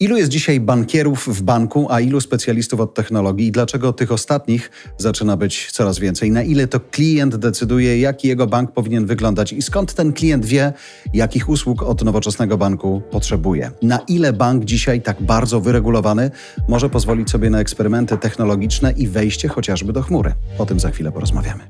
Ilu 0.00 0.16
jest 0.16 0.30
dzisiaj 0.30 0.60
bankierów 0.60 1.28
w 1.28 1.42
banku, 1.42 1.86
a 1.90 2.00
ilu 2.00 2.20
specjalistów 2.20 2.80
od 2.80 2.94
technologii 2.94 3.46
i 3.46 3.52
dlaczego 3.52 3.92
tych 3.92 4.12
ostatnich 4.12 4.70
zaczyna 4.98 5.36
być 5.36 5.72
coraz 5.72 5.98
więcej? 5.98 6.30
Na 6.30 6.42
ile 6.42 6.66
to 6.66 6.80
klient 6.80 7.36
decyduje, 7.36 8.00
jaki 8.00 8.28
jego 8.28 8.46
bank 8.46 8.72
powinien 8.72 9.06
wyglądać 9.06 9.52
i 9.52 9.62
skąd 9.62 9.94
ten 9.94 10.12
klient 10.12 10.46
wie, 10.46 10.72
jakich 11.14 11.48
usług 11.48 11.82
od 11.82 12.04
nowoczesnego 12.04 12.58
banku 12.58 13.02
potrzebuje? 13.10 13.70
Na 13.82 13.98
ile 13.98 14.32
bank 14.32 14.64
dzisiaj 14.64 15.02
tak 15.02 15.22
bardzo 15.22 15.60
wyregulowany 15.60 16.30
może 16.68 16.90
pozwolić 16.90 17.30
sobie 17.30 17.50
na 17.50 17.60
eksperymenty 17.60 18.18
technologiczne 18.18 18.92
i 18.92 19.08
wejście 19.08 19.48
chociażby 19.48 19.92
do 19.92 20.02
chmury? 20.02 20.34
O 20.58 20.66
tym 20.66 20.80
za 20.80 20.90
chwilę 20.90 21.12
porozmawiamy. 21.12 21.62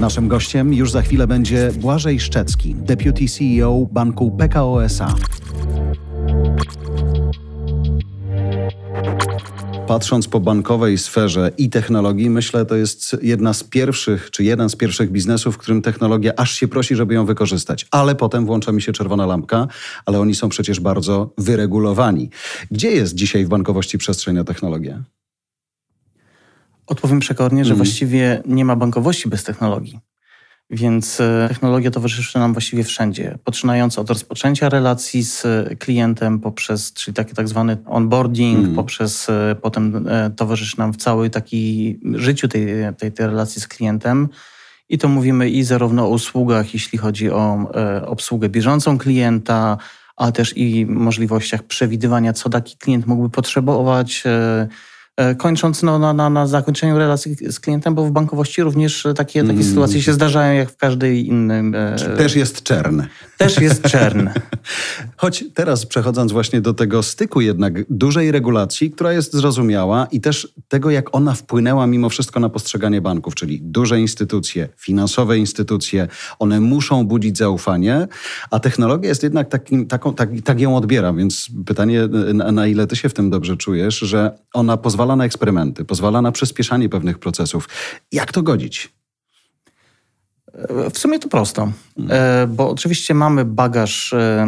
Naszym 0.00 0.28
gościem 0.28 0.74
już 0.74 0.90
za 0.90 1.02
chwilę 1.02 1.26
będzie 1.26 1.70
Błażej 1.80 2.20
Szczecki, 2.20 2.74
deputy 2.74 3.24
CEO 3.28 3.86
banku 3.92 4.30
PKO 4.30 4.84
SA. 4.84 5.14
Patrząc 9.86 10.28
po 10.28 10.40
bankowej 10.40 10.98
sferze 10.98 11.52
i 11.58 11.70
technologii, 11.70 12.30
myślę, 12.30 12.66
to 12.66 12.76
jest 12.76 13.16
jedna 13.22 13.52
z 13.52 13.64
pierwszych, 13.64 14.30
czy 14.30 14.44
jeden 14.44 14.68
z 14.70 14.76
pierwszych 14.76 15.10
biznesów, 15.10 15.54
w 15.54 15.58
którym 15.58 15.82
technologia 15.82 16.32
aż 16.36 16.52
się 16.52 16.68
prosi, 16.68 16.96
żeby 16.96 17.14
ją 17.14 17.26
wykorzystać. 17.26 17.86
Ale 17.90 18.14
potem 18.14 18.46
włącza 18.46 18.72
mi 18.72 18.82
się 18.82 18.92
czerwona 18.92 19.26
lampka, 19.26 19.68
ale 20.06 20.20
oni 20.20 20.34
są 20.34 20.48
przecież 20.48 20.80
bardzo 20.80 21.34
wyregulowani. 21.38 22.30
Gdzie 22.70 22.90
jest 22.90 23.14
dzisiaj 23.14 23.44
w 23.44 23.48
bankowości 23.48 23.98
przestrzeń 23.98 24.36
na 24.36 24.44
technologię? 24.44 25.02
Odpowiem 26.86 27.20
przekornie, 27.20 27.64
że 27.64 27.70
mm. 27.70 27.76
właściwie 27.76 28.42
nie 28.46 28.64
ma 28.64 28.76
bankowości 28.76 29.28
bez 29.28 29.44
technologii. 29.44 30.00
Więc 30.70 31.20
e, 31.20 31.46
technologia 31.48 31.90
towarzyszy 31.90 32.38
nam 32.38 32.52
właściwie 32.52 32.84
wszędzie, 32.84 33.38
poczynając 33.44 33.98
od 33.98 34.08
rozpoczęcia 34.08 34.68
relacji 34.68 35.22
z 35.22 35.44
klientem 35.78 36.40
poprzez, 36.40 36.92
czyli 36.92 37.14
taki 37.14 37.34
tak 37.34 37.48
zwany 37.48 37.76
onboarding, 37.86 38.58
mm. 38.58 38.74
poprzez 38.74 39.28
e, 39.28 39.56
potem 39.62 40.08
e, 40.08 40.30
towarzyszy 40.30 40.78
nam 40.78 40.92
w 40.92 40.96
całej 40.96 41.30
takiej 41.30 42.00
życiu 42.14 42.48
tej, 42.48 42.66
tej, 42.98 43.12
tej 43.12 43.26
relacji 43.26 43.62
z 43.62 43.68
klientem. 43.68 44.28
I 44.88 44.98
to 44.98 45.08
mówimy 45.08 45.50
i 45.50 45.62
zarówno 45.64 46.04
o 46.04 46.08
usługach, 46.08 46.74
jeśli 46.74 46.98
chodzi 46.98 47.30
o 47.30 47.70
obsługę 48.06 48.48
bieżącą 48.48 48.98
klienta, 48.98 49.78
ale 50.16 50.32
też 50.32 50.56
i 50.56 50.86
możliwościach 50.86 51.62
przewidywania, 51.62 52.32
co 52.32 52.50
taki 52.50 52.76
klient 52.76 53.06
mógłby 53.06 53.30
potrzebować, 53.30 54.22
E, 54.26 54.68
kończąc 55.38 55.82
no, 55.82 55.98
na, 55.98 56.12
na, 56.12 56.30
na 56.30 56.46
zakończeniu 56.46 56.98
relacji 56.98 57.36
z 57.50 57.60
klientem, 57.60 57.94
bo 57.94 58.04
w 58.04 58.10
bankowości 58.10 58.62
również 58.62 59.02
takie, 59.02 59.40
takie 59.42 59.52
mm. 59.52 59.64
sytuacje 59.64 60.02
się 60.02 60.12
zdarzają 60.12 60.58
jak 60.58 60.70
w 60.70 60.76
każdej 60.76 61.26
innym. 61.26 61.74
E, 61.74 61.96
też 62.16 62.36
jest 62.36 62.62
czern. 62.62 63.02
Też 63.38 63.60
jest 63.60 63.82
czern. 63.82 64.28
Choć 65.16 65.44
teraz 65.54 65.86
przechodząc 65.86 66.32
właśnie 66.32 66.60
do 66.60 66.74
tego 66.74 67.02
styku 67.02 67.40
jednak 67.40 67.72
dużej 67.90 68.32
regulacji, 68.32 68.90
która 68.90 69.12
jest 69.12 69.32
zrozumiała 69.32 70.06
i 70.12 70.20
też 70.20 70.48
tego, 70.68 70.90
jak 70.90 71.16
ona 71.16 71.34
wpłynęła 71.34 71.86
mimo 71.86 72.08
wszystko 72.08 72.40
na 72.40 72.48
postrzeganie 72.48 73.00
banków, 73.00 73.34
czyli 73.34 73.60
duże 73.62 74.00
instytucje, 74.00 74.68
finansowe 74.76 75.38
instytucje, 75.38 76.08
one 76.38 76.60
muszą 76.60 77.06
budzić 77.06 77.38
zaufanie, 77.38 78.08
a 78.50 78.60
technologia 78.60 79.08
jest 79.08 79.22
jednak 79.22 79.48
takim, 79.48 79.86
taką, 79.86 80.14
tak, 80.14 80.30
tak 80.44 80.60
ją 80.60 80.76
odbieram, 80.76 81.16
więc 81.16 81.48
pytanie, 81.66 82.08
na, 82.34 82.52
na 82.52 82.66
ile 82.66 82.86
ty 82.86 82.96
się 82.96 83.08
w 83.08 83.14
tym 83.14 83.30
dobrze 83.30 83.56
czujesz, 83.56 83.98
że 83.98 84.38
ona 84.52 84.76
pozwala 84.76 85.05
pozwala 85.06 85.16
na 85.16 85.24
eksperymenty, 85.24 85.84
pozwala 85.84 86.22
na 86.22 86.32
przyspieszanie 86.32 86.88
pewnych 86.88 87.18
procesów. 87.18 87.68
Jak 88.12 88.32
to 88.32 88.42
godzić? 88.42 88.92
W 90.94 90.98
sumie 90.98 91.18
to 91.18 91.28
prosto, 91.28 91.72
hmm. 91.96 92.54
bo 92.54 92.70
oczywiście 92.70 93.14
mamy 93.14 93.44
bagaż 93.44 94.12
e, 94.12 94.46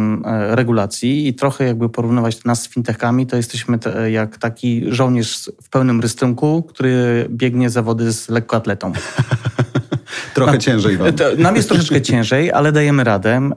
regulacji 0.55 1.27
i 1.27 1.33
trochę 1.33 1.65
jakby 1.65 1.89
porównywać 1.89 2.43
nas 2.43 2.61
z 2.61 2.69
fintechami, 2.69 3.27
to 3.27 3.37
jesteśmy 3.37 3.79
jak 4.09 4.37
taki 4.37 4.83
żołnierz 4.87 5.51
w 5.63 5.69
pełnym 5.69 6.01
rystunku, 6.01 6.63
który 6.63 7.27
biegnie 7.29 7.69
zawody 7.69 8.13
z 8.13 8.29
lekkoatletą. 8.29 8.93
Trochę 10.39 10.51
nam, 10.51 10.61
ciężej 10.61 10.97
wam. 10.97 11.07
Nam 11.37 11.55
jest 11.55 11.69
troszeczkę 11.69 12.01
ciężej, 12.01 12.51
ale 12.51 12.71
dajemy 12.71 13.03
radę. 13.03 13.49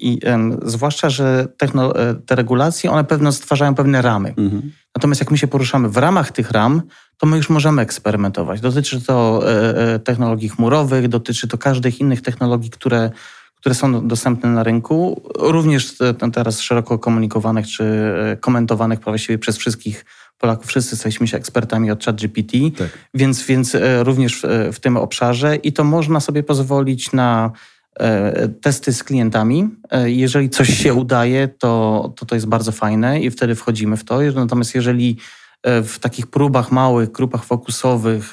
I 0.00 0.20
zwłaszcza, 0.64 1.10
że 1.10 1.48
techno, 1.58 1.92
te 2.26 2.34
regulacje, 2.34 2.90
one 2.90 3.04
pewno 3.04 3.32
stwarzają 3.32 3.74
pewne 3.74 4.02
ramy. 4.02 4.28
Mhm. 4.28 4.72
Natomiast 4.96 5.20
jak 5.20 5.30
my 5.30 5.38
się 5.38 5.46
poruszamy 5.46 5.88
w 5.88 5.96
ramach 5.96 6.32
tych 6.32 6.50
ram, 6.50 6.82
to 7.18 7.26
my 7.26 7.36
już 7.36 7.50
możemy 7.50 7.82
eksperymentować. 7.82 8.60
Dotyczy 8.60 9.00
to 9.00 9.42
e, 9.44 9.94
e, 9.94 9.98
technologii 9.98 10.48
chmurowych, 10.48 11.08
dotyczy 11.08 11.48
to 11.48 11.58
każdych 11.58 12.00
innych 12.00 12.22
technologii, 12.22 12.70
które, 12.70 13.10
które 13.54 13.74
są 13.74 14.08
dostępne 14.08 14.50
na 14.50 14.62
rynku, 14.62 15.22
również 15.38 15.96
teraz 16.32 16.60
szeroko 16.60 16.98
komunikowanych 16.98 17.66
czy 17.66 17.84
e, 17.84 18.36
komentowanych 18.36 19.00
właściwie 19.00 19.38
przez 19.38 19.56
wszystkich 19.56 20.04
Polaków. 20.42 20.66
Wszyscy 20.66 20.96
staliśmy 20.96 21.28
się 21.28 21.36
ekspertami 21.36 21.90
od 21.90 22.04
ChatGPT, 22.04 22.52
tak. 22.78 22.88
więc, 23.14 23.42
więc 23.46 23.76
również 24.02 24.42
w, 24.42 24.70
w 24.72 24.80
tym 24.80 24.96
obszarze 24.96 25.56
i 25.56 25.72
to 25.72 25.84
można 25.84 26.20
sobie 26.20 26.42
pozwolić 26.42 27.12
na 27.12 27.52
E, 28.00 28.48
testy 28.48 28.92
z 28.92 29.04
klientami. 29.04 29.68
E, 29.90 30.10
jeżeli 30.10 30.50
coś 30.50 30.68
się 30.68 30.94
udaje, 30.94 31.48
to, 31.48 32.12
to 32.16 32.26
to 32.26 32.34
jest 32.34 32.46
bardzo 32.46 32.72
fajne 32.72 33.20
i 33.20 33.30
wtedy 33.30 33.54
wchodzimy 33.54 33.96
w 33.96 34.04
to. 34.04 34.20
Natomiast 34.34 34.74
jeżeli 34.74 35.16
e, 35.62 35.82
w 35.82 35.98
takich 35.98 36.26
próbach 36.26 36.72
małych, 36.72 37.12
grupach 37.12 37.44
fokusowych 37.44 38.32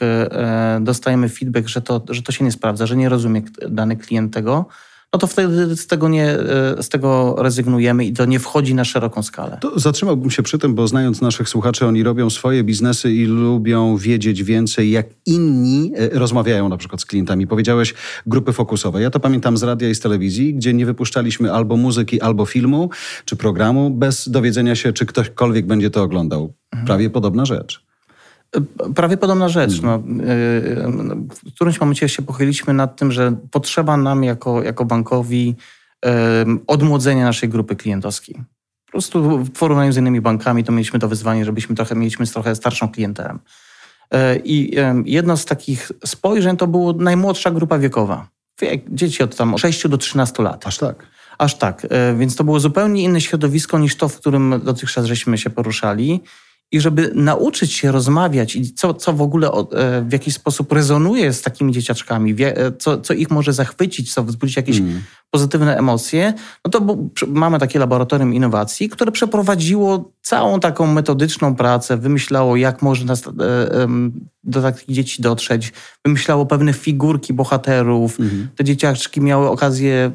dostajemy 0.82 1.30
feedback, 1.30 1.68
że 1.68 1.82
to, 1.82 2.02
że 2.10 2.22
to 2.22 2.32
się 2.32 2.46
nie 2.46 2.52
sprawdza, 2.52 2.86
że 2.86 2.96
nie 2.96 3.10
rozumie 3.10 3.42
dany 3.70 3.98
klient 3.98 4.34
tego, 4.34 4.66
no 5.14 5.20
to 5.20 5.28
wtedy 5.28 5.76
z 5.76 5.88
tego, 5.88 6.10
nie, 6.10 6.26
e, 6.26 6.84
z 6.84 6.90
tego 6.90 7.36
rezygnujemy 7.38 8.06
i 8.06 8.14
to 8.14 8.26
nie 8.26 8.40
wchodzi 8.40 8.76
na 8.76 8.84
szeroką 8.84 9.24
skalę. 9.24 9.58
To 9.62 9.80
zatrzymałbym 9.80 10.32
się 10.32 10.44
przy 10.44 10.58
tym, 10.58 10.76
bo 10.76 10.88
znając 10.88 11.22
naszych 11.22 11.50
słuchaczy, 11.50 11.86
oni 11.86 12.04
robią 12.04 12.30
swoje 12.30 12.64
biznesy 12.64 13.12
i 13.14 13.26
lubią 13.26 13.98
wiedzieć 13.98 14.44
więcej, 14.44 14.92
jak 14.92 15.08
inni 15.26 15.92
e, 15.96 16.20
rozmawiają 16.20 16.70
na 16.70 16.78
przykład 16.78 17.02
z 17.02 17.06
klientami. 17.06 17.48
Powiedziałeś 17.48 17.94
grupy 18.26 18.54
fokusowe. 18.54 19.02
Ja 19.02 19.10
to 19.10 19.20
pamiętam 19.20 19.58
z 19.58 19.64
radia 19.64 19.90
i 19.90 19.96
z 19.96 20.00
telewizji, 20.00 20.54
gdzie 20.54 20.74
nie 20.74 20.86
wypuszczaliśmy 20.86 21.54
albo 21.54 21.78
muzyki, 21.78 22.22
albo 22.22 22.46
filmu, 22.46 22.90
czy 23.26 23.36
programu 23.36 23.90
bez 23.90 24.30
dowiedzenia 24.30 24.76
się, 24.76 24.94
czy 24.94 25.06
ktośkolwiek 25.06 25.66
będzie 25.66 25.90
to 25.90 26.04
oglądał. 26.04 26.54
Mhm. 26.72 26.86
Prawie 26.88 27.10
podobna 27.10 27.46
rzecz. 27.46 27.89
Prawie 28.96 29.18
podobna 29.18 29.50
rzecz. 29.50 29.82
No, 29.82 30.04
w 31.30 31.54
którymś 31.56 31.80
momencie 31.80 32.10
się 32.10 32.22
pochyliliśmy 32.22 32.74
nad 32.74 32.96
tym, 32.96 33.12
że 33.12 33.36
potrzeba 33.52 33.98
nam 33.98 34.24
jako, 34.24 34.64
jako 34.64 34.86
bankowi 34.86 35.56
odmłodzenia 36.68 37.24
naszej 37.24 37.50
grupy 37.50 37.76
klientowskiej. 37.76 38.36
Po 38.86 38.92
prostu 38.92 39.38
w 39.38 39.52
porównaniu 39.52 39.92
z 39.92 39.98
innymi 39.98 40.22
bankami 40.22 40.64
to 40.64 40.72
mieliśmy 40.72 41.00
to 41.00 41.08
wyzwanie, 41.08 41.46
żebyśmy 41.46 41.76
trochę 41.76 41.96
mieliśmy 41.96 42.28
trochę 42.28 42.56
starszą 42.56 42.90
klientelę. 42.90 43.38
E, 44.12 44.38
I 44.38 44.76
jedno 45.06 45.38
z 45.38 45.46
takich 45.46 45.92
spojrzeń 46.06 46.58
to 46.58 46.68
była 46.68 46.94
najmłodsza 46.94 47.52
grupa 47.52 47.80
wiekowa. 47.80 48.28
Dzieci 48.90 49.24
od 49.24 49.36
tam 49.36 49.58
6 49.58 49.88
do 49.88 49.98
13 49.98 50.44
lat. 50.44 50.68
Aż 50.68 50.78
tak. 50.78 51.08
Aż 51.38 51.58
tak. 51.58 51.88
E, 51.90 52.16
więc 52.16 52.36
to 52.36 52.44
było 52.44 52.60
zupełnie 52.60 53.04
inne 53.04 53.22
środowisko 53.22 53.80
niż 53.80 53.96
to, 53.96 54.10
w 54.10 54.18
którym 54.18 54.62
dotychczas 54.64 55.06
żeśmy 55.06 55.38
się 55.38 55.50
poruszali 55.50 56.22
i 56.72 56.80
żeby 56.80 57.12
nauczyć 57.16 57.74
się 57.74 57.92
rozmawiać 57.92 58.56
i 58.56 58.74
co, 58.74 58.94
co 58.94 59.14
w 59.14 59.22
ogóle 59.22 59.52
e, 59.52 60.02
w 60.02 60.12
jakiś 60.12 60.34
sposób 60.34 60.72
rezonuje 60.72 61.34
z 61.34 61.42
takimi 61.42 61.74
dzieciaczkami, 61.74 62.36
e, 62.40 62.72
co, 62.72 63.02
co 63.02 63.14
ich 63.14 63.32
może 63.32 63.54
zachwycić, 63.54 64.14
co 64.14 64.24
wzbudzić 64.24 64.58
jakieś 64.58 64.78
mm. 64.78 65.02
pozytywne 65.32 65.78
emocje, 65.78 66.34
no 66.66 66.72
to 66.72 66.98
mamy 67.28 67.60
takie 67.60 67.80
laboratorium 67.80 68.34
innowacji, 68.34 68.90
które 68.90 69.12
przeprowadziło 69.12 70.12
całą 70.22 70.60
taką 70.60 70.88
metodyczną 70.88 71.56
pracę, 71.56 71.98
wymyślało, 71.98 72.56
jak 72.56 72.82
można 72.82 73.14
e, 73.14 73.18
do 74.44 74.62
takich 74.62 74.96
dzieci 74.96 75.22
dotrzeć, 75.22 75.74
wymyślało 76.06 76.46
pewne 76.46 76.74
figurki 76.74 77.34
bohaterów. 77.34 78.20
Mm. 78.20 78.48
Te 78.56 78.64
dzieciaczki 78.64 79.22
miały 79.22 79.50
okazję 79.50 80.12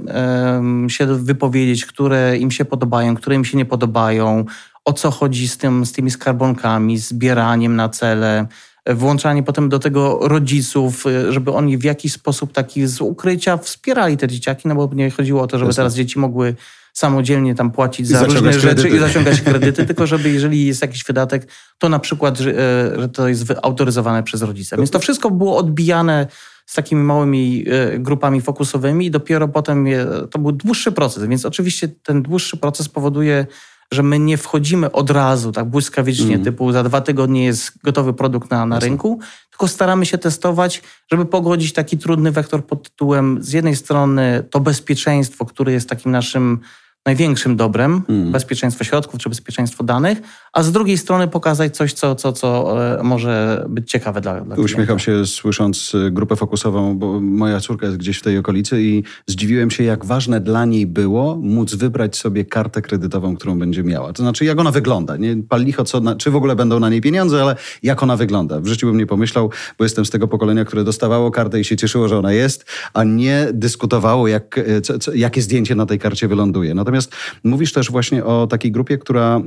się 0.88 1.06
wypowiedzieć, 1.06 1.86
które 1.86 2.38
im 2.38 2.50
się 2.50 2.64
podobają, 2.64 3.14
które 3.14 3.36
im 3.36 3.44
się 3.44 3.56
nie 3.56 3.64
podobają 3.64 4.44
o 4.84 4.92
co 4.92 5.10
chodzi 5.10 5.48
z, 5.48 5.58
tym, 5.58 5.86
z 5.86 5.92
tymi 5.92 6.10
skarbonkami, 6.10 6.98
zbieraniem 6.98 7.76
na 7.76 7.88
cele, 7.88 8.46
włączanie 8.86 9.42
potem 9.42 9.68
do 9.68 9.78
tego 9.78 10.18
rodziców, 10.22 11.04
żeby 11.28 11.52
oni 11.52 11.78
w 11.78 11.84
jakiś 11.84 12.12
sposób 12.12 12.52
taki 12.52 12.86
z 12.86 13.00
ukrycia 13.00 13.56
wspierali 13.56 14.16
te 14.16 14.28
dzieciaki, 14.28 14.68
no 14.68 14.74
bo 14.74 14.90
nie 14.94 15.10
chodziło 15.10 15.42
o 15.42 15.46
to, 15.46 15.58
żeby 15.58 15.74
teraz 15.74 15.94
dzieci 15.94 16.18
mogły 16.18 16.54
samodzielnie 16.92 17.54
tam 17.54 17.70
płacić 17.70 18.08
za 18.08 18.24
różne 18.24 18.40
kredyty. 18.40 18.60
rzeczy 18.60 18.88
i 18.88 18.98
zaciągać 18.98 19.40
kredyty, 19.50 19.86
tylko 19.86 20.06
żeby 20.06 20.30
jeżeli 20.30 20.66
jest 20.66 20.82
jakiś 20.82 21.04
wydatek, 21.04 21.48
to 21.78 21.88
na 21.88 21.98
przykład, 21.98 22.38
że, 22.38 22.50
e, 22.50 23.00
że 23.00 23.08
to 23.08 23.28
jest 23.28 23.52
autoryzowane 23.62 24.22
przez 24.22 24.42
rodzica. 24.42 24.76
Więc 24.76 24.90
to 24.90 24.98
wszystko 24.98 25.30
było 25.30 25.56
odbijane 25.56 26.26
z 26.66 26.74
takimi 26.74 27.02
małymi 27.02 27.64
e, 27.68 27.98
grupami 27.98 28.40
fokusowymi 28.40 29.06
i 29.06 29.10
dopiero 29.10 29.48
potem 29.48 29.86
to 30.30 30.38
był 30.38 30.52
dłuższy 30.52 30.92
proces. 30.92 31.24
Więc 31.24 31.44
oczywiście 31.44 31.88
ten 31.88 32.22
dłuższy 32.22 32.56
proces 32.56 32.88
powoduje 32.88 33.46
że 33.92 34.02
my 34.02 34.18
nie 34.18 34.36
wchodzimy 34.36 34.92
od 34.92 35.10
razu, 35.10 35.52
tak 35.52 35.64
błyskawicznie, 35.64 36.34
mm. 36.34 36.44
typu 36.44 36.72
za 36.72 36.82
dwa 36.82 37.00
tygodnie 37.00 37.44
jest 37.44 37.82
gotowy 37.82 38.12
produkt 38.14 38.50
na, 38.50 38.66
na 38.66 38.78
rynku, 38.78 39.20
tylko 39.50 39.68
staramy 39.68 40.06
się 40.06 40.18
testować, 40.18 40.82
żeby 41.10 41.26
pogodzić 41.26 41.72
taki 41.72 41.98
trudny 41.98 42.32
wektor 42.32 42.66
pod 42.66 42.90
tytułem 42.90 43.38
z 43.42 43.52
jednej 43.52 43.76
strony 43.76 44.44
to 44.50 44.60
bezpieczeństwo, 44.60 45.44
które 45.44 45.72
jest 45.72 45.88
takim 45.88 46.12
naszym 46.12 46.60
największym 47.06 47.56
dobrem, 47.56 48.02
mm. 48.08 48.32
bezpieczeństwo 48.32 48.84
środków 48.84 49.20
czy 49.20 49.28
bezpieczeństwo 49.28 49.84
danych, 49.84 50.18
a 50.52 50.62
z 50.62 50.72
drugiej 50.72 50.98
strony 50.98 51.28
pokazać 51.28 51.76
coś, 51.76 51.92
co, 51.92 52.14
co, 52.14 52.32
co 52.32 52.76
e, 53.00 53.02
może 53.02 53.64
być 53.68 53.90
ciekawe 53.90 54.20
dla, 54.20 54.40
dla 54.40 54.56
Uśmiecham 54.56 54.98
się 54.98 55.26
słysząc 55.26 55.92
e, 55.94 56.10
grupę 56.10 56.36
fokusową, 56.36 56.98
bo 56.98 57.20
moja 57.20 57.60
córka 57.60 57.86
jest 57.86 57.98
gdzieś 57.98 58.18
w 58.18 58.22
tej 58.22 58.38
okolicy 58.38 58.82
i 58.82 59.02
zdziwiłem 59.26 59.70
się, 59.70 59.84
jak 59.84 60.04
ważne 60.04 60.40
dla 60.40 60.64
niej 60.64 60.86
było 60.86 61.36
móc 61.36 61.74
wybrać 61.74 62.16
sobie 62.16 62.44
kartę 62.44 62.82
kredytową, 62.82 63.36
którą 63.36 63.58
będzie 63.58 63.82
miała. 63.82 64.12
To 64.12 64.22
znaczy, 64.22 64.44
jak 64.44 64.60
ona 64.60 64.70
wygląda. 64.70 65.16
Nie 65.16 65.36
pal 65.48 65.64
licho, 65.64 65.84
co 65.84 66.00
na, 66.00 66.16
czy 66.16 66.30
w 66.30 66.36
ogóle 66.36 66.56
będą 66.56 66.80
na 66.80 66.88
niej 66.88 67.00
pieniądze, 67.00 67.42
ale 67.42 67.56
jak 67.82 68.02
ona 68.02 68.16
wygląda. 68.16 68.60
W 68.60 68.66
życiu 68.66 68.86
bym 68.86 68.98
nie 68.98 69.06
pomyślał, 69.06 69.50
bo 69.78 69.84
jestem 69.84 70.04
z 70.04 70.10
tego 70.10 70.28
pokolenia, 70.28 70.64
które 70.64 70.84
dostawało 70.84 71.30
kartę 71.30 71.60
i 71.60 71.64
się 71.64 71.76
cieszyło, 71.76 72.08
że 72.08 72.18
ona 72.18 72.32
jest, 72.32 72.64
a 72.94 73.04
nie 73.04 73.48
dyskutowało, 73.52 74.28
jak, 74.28 74.58
e, 74.58 74.80
co, 74.80 74.98
co, 74.98 75.14
jakie 75.14 75.42
zdjęcie 75.42 75.74
na 75.74 75.86
tej 75.86 75.98
karcie 75.98 76.28
wyląduje. 76.28 76.74
Natomiast 76.74 76.93
Natomiast 76.94 77.12
mówisz 77.44 77.72
też 77.72 77.90
właśnie 77.90 78.24
o 78.24 78.46
takiej 78.46 78.72
grupie, 78.72 78.98
która 78.98 79.40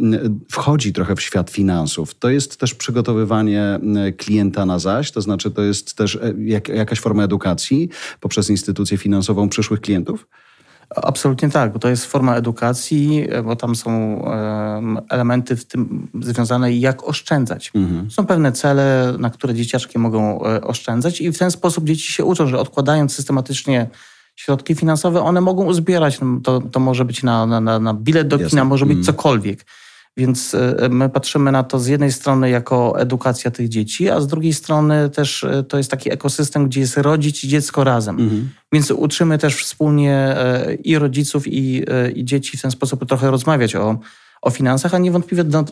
wchodzi 0.51 0.93
trochę 0.93 1.15
w 1.15 1.21
świat 1.21 1.49
finansów. 1.49 2.15
To 2.15 2.29
jest 2.29 2.59
też 2.59 2.75
przygotowywanie 2.75 3.79
klienta 4.17 4.65
na 4.65 4.79
zaś, 4.79 5.11
to 5.11 5.21
znaczy 5.21 5.51
to 5.51 5.61
jest 5.61 5.95
też 5.95 6.15
e, 6.15 6.33
jak, 6.37 6.69
jakaś 6.69 6.99
forma 6.99 7.23
edukacji 7.23 7.89
poprzez 8.19 8.49
instytucję 8.49 8.97
finansową 8.97 9.49
przyszłych 9.49 9.81
klientów? 9.81 10.27
Absolutnie 10.95 11.49
tak, 11.49 11.73
bo 11.73 11.79
to 11.79 11.89
jest 11.89 12.05
forma 12.05 12.35
edukacji, 12.35 13.27
e, 13.29 13.43
bo 13.43 13.55
tam 13.55 13.75
są 13.75 14.21
elementy 15.09 15.55
w 15.55 15.65
tym 15.65 16.07
związane 16.21 16.73
jak 16.73 17.03
oszczędzać. 17.03 17.71
Mhm. 17.75 18.11
Są 18.11 18.25
pewne 18.25 18.51
cele, 18.51 19.13
na 19.19 19.29
które 19.29 19.53
dzieciaczki 19.53 19.99
mogą 19.99 20.45
e, 20.45 20.61
oszczędzać 20.61 21.21
i 21.21 21.31
w 21.31 21.37
ten 21.37 21.51
sposób 21.51 21.85
dzieci 21.85 22.13
się 22.13 22.25
uczą, 22.25 22.47
że 22.47 22.59
odkładając 22.59 23.15
systematycznie 23.15 23.89
środki 24.37 24.75
finansowe, 24.75 25.21
one 25.21 25.41
mogą 25.41 25.65
uzbierać. 25.65 26.19
No, 26.19 26.39
to, 26.43 26.61
to 26.61 26.79
może 26.79 27.05
być 27.05 27.23
na, 27.23 27.45
na, 27.45 27.79
na 27.79 27.93
bilet 27.93 28.27
do 28.27 28.39
kina, 28.39 28.65
może 28.65 28.85
być 28.85 28.95
mm. 28.95 29.05
cokolwiek. 29.05 29.65
Więc 30.17 30.55
e, 30.55 30.89
my 30.89 31.09
patrzymy 31.09 31.51
na 31.51 31.63
to 31.63 31.79
z 31.79 31.87
jednej 31.87 32.11
strony 32.11 32.49
jako 32.49 32.99
edukacja 32.99 33.51
tych 33.51 33.69
dzieci, 33.69 34.09
a 34.09 34.21
z 34.21 34.27
drugiej 34.27 34.53
strony 34.53 35.09
też 35.09 35.43
e, 35.43 35.63
to 35.63 35.77
jest 35.77 35.91
taki 35.91 36.13
ekosystem, 36.13 36.67
gdzie 36.67 36.79
jest 36.79 36.97
rodzic 36.97 37.43
i 37.43 37.47
dziecko 37.47 37.83
razem. 37.83 38.19
Mhm. 38.19 38.49
Więc 38.71 38.91
uczymy 38.91 39.37
też 39.37 39.55
wspólnie 39.55 40.13
e, 40.15 40.73
i 40.73 40.97
rodziców, 40.97 41.47
i, 41.47 41.85
i 42.15 42.25
dzieci 42.25 42.57
w 42.57 42.61
ten 42.61 42.71
sposób 42.71 43.07
trochę 43.07 43.31
rozmawiać 43.31 43.75
o, 43.75 43.99
o 44.41 44.49
finansach, 44.49 44.93
a 44.93 44.97
niewątpliwie 44.97 45.43
no, 45.43 45.65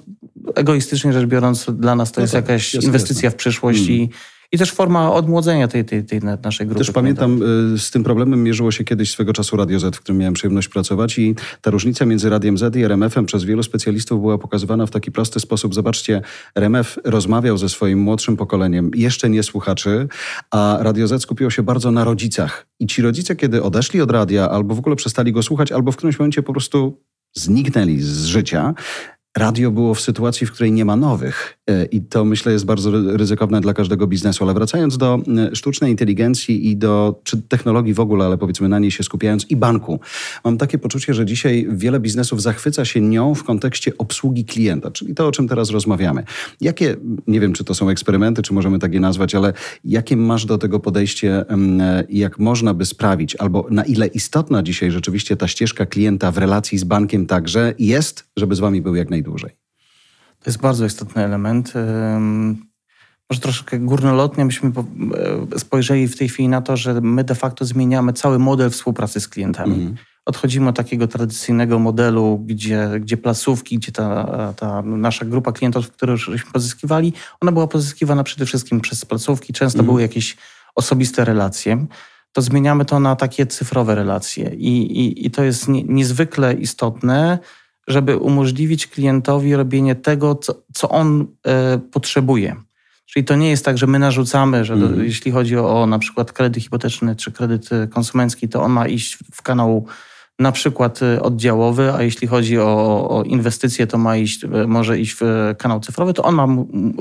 egoistycznie 0.55 1.13
rzecz 1.13 1.25
biorąc 1.25 1.65
dla 1.69 1.95
nas 1.95 2.11
to 2.11 2.21
no 2.21 2.23
jest 2.23 2.33
tak, 2.33 2.49
jakaś 2.49 2.73
jest 2.73 2.87
inwestycja 2.87 3.27
jasne. 3.27 3.31
w 3.31 3.35
przyszłość 3.35 3.79
mm. 3.79 3.91
i 3.91 4.09
i 4.51 4.57
też 4.57 4.71
forma 4.71 5.13
odmłodzenia 5.13 5.67
tej, 5.67 5.85
tej, 5.85 6.03
tej 6.03 6.19
naszej 6.43 6.67
grupy. 6.67 6.85
Też 6.85 6.91
pamiętam, 6.91 7.41
y, 7.73 7.79
z 7.79 7.91
tym 7.91 8.03
problemem 8.03 8.43
mierzyło 8.43 8.71
się 8.71 8.83
kiedyś 8.83 9.11
swego 9.11 9.33
czasu 9.33 9.57
Radio 9.57 9.79
Z, 9.79 9.95
w 9.95 9.99
którym 9.99 10.19
miałem 10.19 10.33
przyjemność 10.33 10.69
pracować 10.69 11.19
i 11.19 11.35
ta 11.61 11.71
różnica 11.71 12.05
między 12.05 12.29
Radiem 12.29 12.57
Z 12.57 12.75
i 12.75 12.83
RMF-em 12.83 13.25
przez 13.25 13.43
wielu 13.43 13.63
specjalistów 13.63 14.21
była 14.21 14.37
pokazywana 14.37 14.85
w 14.85 14.91
taki 14.91 15.11
prosty 15.11 15.39
sposób. 15.39 15.75
Zobaczcie, 15.75 16.21
RMF 16.55 16.99
rozmawiał 17.03 17.57
ze 17.57 17.69
swoim 17.69 17.99
młodszym 17.99 18.37
pokoleniem, 18.37 18.91
jeszcze 18.95 19.29
nie 19.29 19.43
słuchaczy, 19.43 20.07
a 20.51 20.77
Radio 20.81 21.07
Z 21.07 21.21
skupiło 21.21 21.49
się 21.49 21.63
bardzo 21.63 21.91
na 21.91 22.03
rodzicach. 22.03 22.67
I 22.79 22.87
ci 22.87 23.01
rodzice, 23.01 23.35
kiedy 23.35 23.63
odeszli 23.63 24.01
od 24.01 24.11
radia, 24.11 24.49
albo 24.49 24.75
w 24.75 24.79
ogóle 24.79 24.95
przestali 24.95 25.31
go 25.31 25.43
słuchać, 25.43 25.71
albo 25.71 25.91
w 25.91 25.95
którymś 25.95 26.19
momencie 26.19 26.43
po 26.43 26.51
prostu 26.51 26.99
zniknęli 27.33 27.99
z 27.99 28.25
życia, 28.25 28.73
radio 29.37 29.71
było 29.71 29.93
w 29.93 30.01
sytuacji, 30.01 30.47
w 30.47 30.51
której 30.51 30.71
nie 30.71 30.85
ma 30.85 30.95
nowych. 30.95 31.57
E, 31.69 31.85
I 31.85 32.01
to 32.01 32.25
myślę 32.25 32.51
jest 32.51 32.65
bardzo 32.65 32.91
ryzykowne 33.17 33.61
dla 33.61 33.73
każdego 33.73 34.07
biznesu. 34.07 34.43
Ale 34.43 34.53
wracając 34.53 34.97
do 34.97 35.19
e, 35.51 35.55
sztucznej 35.55 35.91
inteligencji 35.91 36.69
i 36.69 36.77
do 36.77 37.21
czy 37.23 37.41
technologii 37.41 37.93
w 37.93 37.99
ogóle, 37.99 38.25
ale 38.25 38.37
powiedzmy 38.37 38.69
na 38.69 38.79
niej 38.79 38.91
się 38.91 39.03
skupiając 39.03 39.51
i 39.51 39.55
banku, 39.55 39.99
mam 40.43 40.57
takie 40.57 40.77
poczucie, 40.77 41.13
że 41.13 41.25
dzisiaj 41.25 41.67
wiele 41.69 41.99
biznesów 41.99 42.41
zachwyca 42.41 42.85
się 42.85 43.01
nią 43.01 43.35
w 43.35 43.43
kontekście 43.43 43.97
obsługi 43.97 44.45
klienta, 44.45 44.91
czyli 44.91 45.15
to, 45.15 45.27
o 45.27 45.31
czym 45.31 45.47
teraz 45.47 45.69
rozmawiamy. 45.69 46.23
Jakie, 46.61 46.95
nie 47.27 47.39
wiem, 47.39 47.53
czy 47.53 47.63
to 47.63 47.73
są 47.73 47.89
eksperymenty, 47.89 48.41
czy 48.41 48.53
możemy 48.53 48.79
tak 48.79 48.93
je 48.93 48.99
nazwać, 48.99 49.35
ale 49.35 49.53
jakie 49.83 50.17
masz 50.17 50.45
do 50.45 50.57
tego 50.57 50.79
podejście 50.79 51.45
i 52.09 52.19
jak 52.19 52.39
można 52.39 52.73
by 52.73 52.85
sprawić, 52.85 53.35
albo 53.35 53.67
na 53.71 53.83
ile 53.83 54.07
istotna 54.07 54.63
dzisiaj 54.63 54.91
rzeczywiście 54.91 55.37
ta 55.37 55.47
ścieżka 55.47 55.85
klienta 55.85 56.31
w 56.31 56.37
relacji 56.37 56.77
z 56.77 56.83
bankiem 56.83 57.25
także 57.25 57.73
jest, 57.79 58.29
żeby 58.37 58.55
z 58.55 58.59
wami 58.59 58.81
był 58.81 58.95
jak 58.95 59.09
najdłużej? 59.09 59.64
To 60.45 60.49
jest 60.49 60.61
bardzo 60.61 60.85
istotny 60.85 61.23
element. 61.23 61.73
Może 63.29 63.41
troszkę 63.41 63.79
górnolotnie 63.79 64.45
byśmy 64.45 64.71
e, 65.55 65.59
spojrzeli 65.59 66.07
w 66.07 66.17
tej 66.17 66.29
chwili 66.29 66.49
na 66.49 66.61
to, 66.61 66.77
że 66.77 67.01
my 67.01 67.23
de 67.23 67.35
facto 67.35 67.65
zmieniamy 67.65 68.13
cały 68.13 68.39
model 68.39 68.69
współpracy 68.69 69.21
z 69.21 69.27
klientami. 69.27 69.75
Mm. 69.75 69.95
Odchodzimy 70.25 70.69
od 70.69 70.75
takiego 70.75 71.07
tradycyjnego 71.07 71.79
modelu, 71.79 72.43
gdzie, 72.45 72.89
gdzie 72.99 73.17
placówki, 73.17 73.77
gdzie 73.77 73.91
ta, 73.91 74.53
ta 74.53 74.81
nasza 74.81 75.25
grupa 75.25 75.51
klientów, 75.51 75.91
których 75.91 76.17
żeśmy 76.17 76.51
pozyskiwali, 76.51 77.13
ona 77.41 77.51
była 77.51 77.67
pozyskiwana 77.67 78.23
przede 78.23 78.45
wszystkim 78.45 78.81
przez 78.81 79.05
placówki. 79.05 79.53
Często 79.53 79.79
mm. 79.79 79.85
były 79.85 80.01
jakieś 80.01 80.37
osobiste 80.75 81.25
relacje. 81.25 81.85
To 82.31 82.41
zmieniamy 82.41 82.85
to 82.85 82.99
na 82.99 83.15
takie 83.15 83.45
cyfrowe 83.45 83.95
relacje. 83.95 84.55
I, 84.55 84.99
i, 84.99 85.25
i 85.25 85.31
to 85.31 85.43
jest 85.43 85.67
nie, 85.67 85.83
niezwykle 85.83 86.53
istotne, 86.53 87.39
żeby 87.87 88.17
umożliwić 88.17 88.87
klientowi 88.87 89.55
robienie 89.55 89.95
tego, 89.95 90.35
co, 90.35 90.61
co 90.73 90.89
on 90.89 91.27
e, 91.47 91.77
potrzebuje. 91.77 92.55
Czyli 93.05 93.25
to 93.25 93.35
nie 93.35 93.49
jest 93.49 93.65
tak, 93.65 93.77
że 93.77 93.87
my 93.87 93.99
narzucamy, 93.99 94.65
że 94.65 94.73
mm. 94.73 95.03
jeśli 95.03 95.31
chodzi 95.31 95.57
o, 95.57 95.81
o 95.81 95.87
na 95.87 95.99
przykład 95.99 96.31
kredyt 96.31 96.63
hipoteczny 96.63 97.15
czy 97.15 97.31
kredyt 97.31 97.71
e, 97.71 97.87
konsumencki, 97.87 98.49
to 98.49 98.61
on 98.61 98.71
ma 98.71 98.87
iść 98.87 99.17
w 99.33 99.41
kanał 99.41 99.87
na 100.39 100.51
przykład 100.51 101.01
y, 101.01 101.21
oddziałowy, 101.21 101.93
a 101.93 102.03
jeśli 102.03 102.27
chodzi 102.27 102.59
o, 102.59 103.07
o 103.09 103.23
inwestycje, 103.23 103.87
to 103.87 103.97
ma 103.97 104.17
iść, 104.17 104.43
y, 104.43 104.67
może 104.67 104.99
iść 104.99 105.15
w 105.19 105.53
kanał 105.57 105.79
cyfrowy, 105.79 106.13
to 106.13 106.23
on 106.23 106.35
ma, 106.35 106.47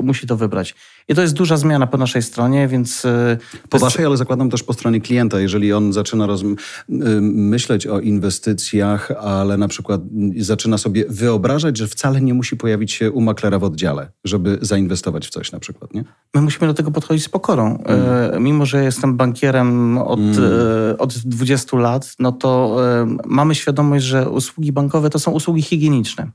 musi 0.03 0.27
to 0.27 0.37
wybrać. 0.37 0.75
I 1.09 1.15
to 1.15 1.23
jest 1.23 1.35
duża 1.35 1.57
zmiana 1.57 1.87
po 1.87 1.97
naszej 1.97 2.23
stronie, 2.23 2.69
więc... 2.69 3.05
Y, 3.05 3.39
po 3.69 3.79
waszej, 3.79 4.05
ale 4.05 4.17
zakładam 4.17 4.51
też 4.51 4.63
po 4.63 4.73
stronie 4.73 5.01
klienta. 5.01 5.41
Jeżeli 5.41 5.73
on 5.73 5.93
zaczyna 5.93 6.27
roz, 6.27 6.43
myśleć 7.21 7.87
o 7.87 8.01
inwestycjach, 8.01 9.11
ale 9.11 9.57
na 9.57 9.69
przykład 9.69 10.01
zaczyna 10.37 10.79
sobie 10.79 11.05
wyobrażać, 11.09 11.77
że 11.77 11.87
wcale 11.87 12.21
nie 12.21 12.35
musi 12.35 12.57
pojawić 12.57 12.93
się 12.93 13.11
u 13.11 13.21
maklera 13.21 13.59
w 13.59 13.65
oddziale, 13.65 14.11
żeby 14.25 14.59
zainwestować 14.63 15.27
w 15.27 15.31
coś 15.31 15.53
na 15.53 15.59
przykład, 15.59 15.95
nie? 15.95 16.05
My 16.35 16.41
musimy 16.41 16.67
do 16.67 16.75
tego 16.75 16.91
podchodzić 16.91 17.25
z 17.25 17.29
pokorą. 17.29 17.79
Mm. 17.85 18.43
Mimo, 18.43 18.67
że 18.67 18.85
jestem 18.85 19.17
bankierem 19.17 19.99
od, 19.99 20.21
mm. 20.21 20.41
od 20.99 21.19
20 21.19 21.77
lat, 21.77 22.15
no 22.19 22.33
to 22.33 22.77
mamy 23.27 23.55
świadomość, 23.55 24.05
że 24.05 24.31
usługi 24.31 24.73
bankowe 24.73 25.11
to 25.11 25.19
są 25.19 25.31
usługi 25.31 25.63
higieniczne. 25.63 26.31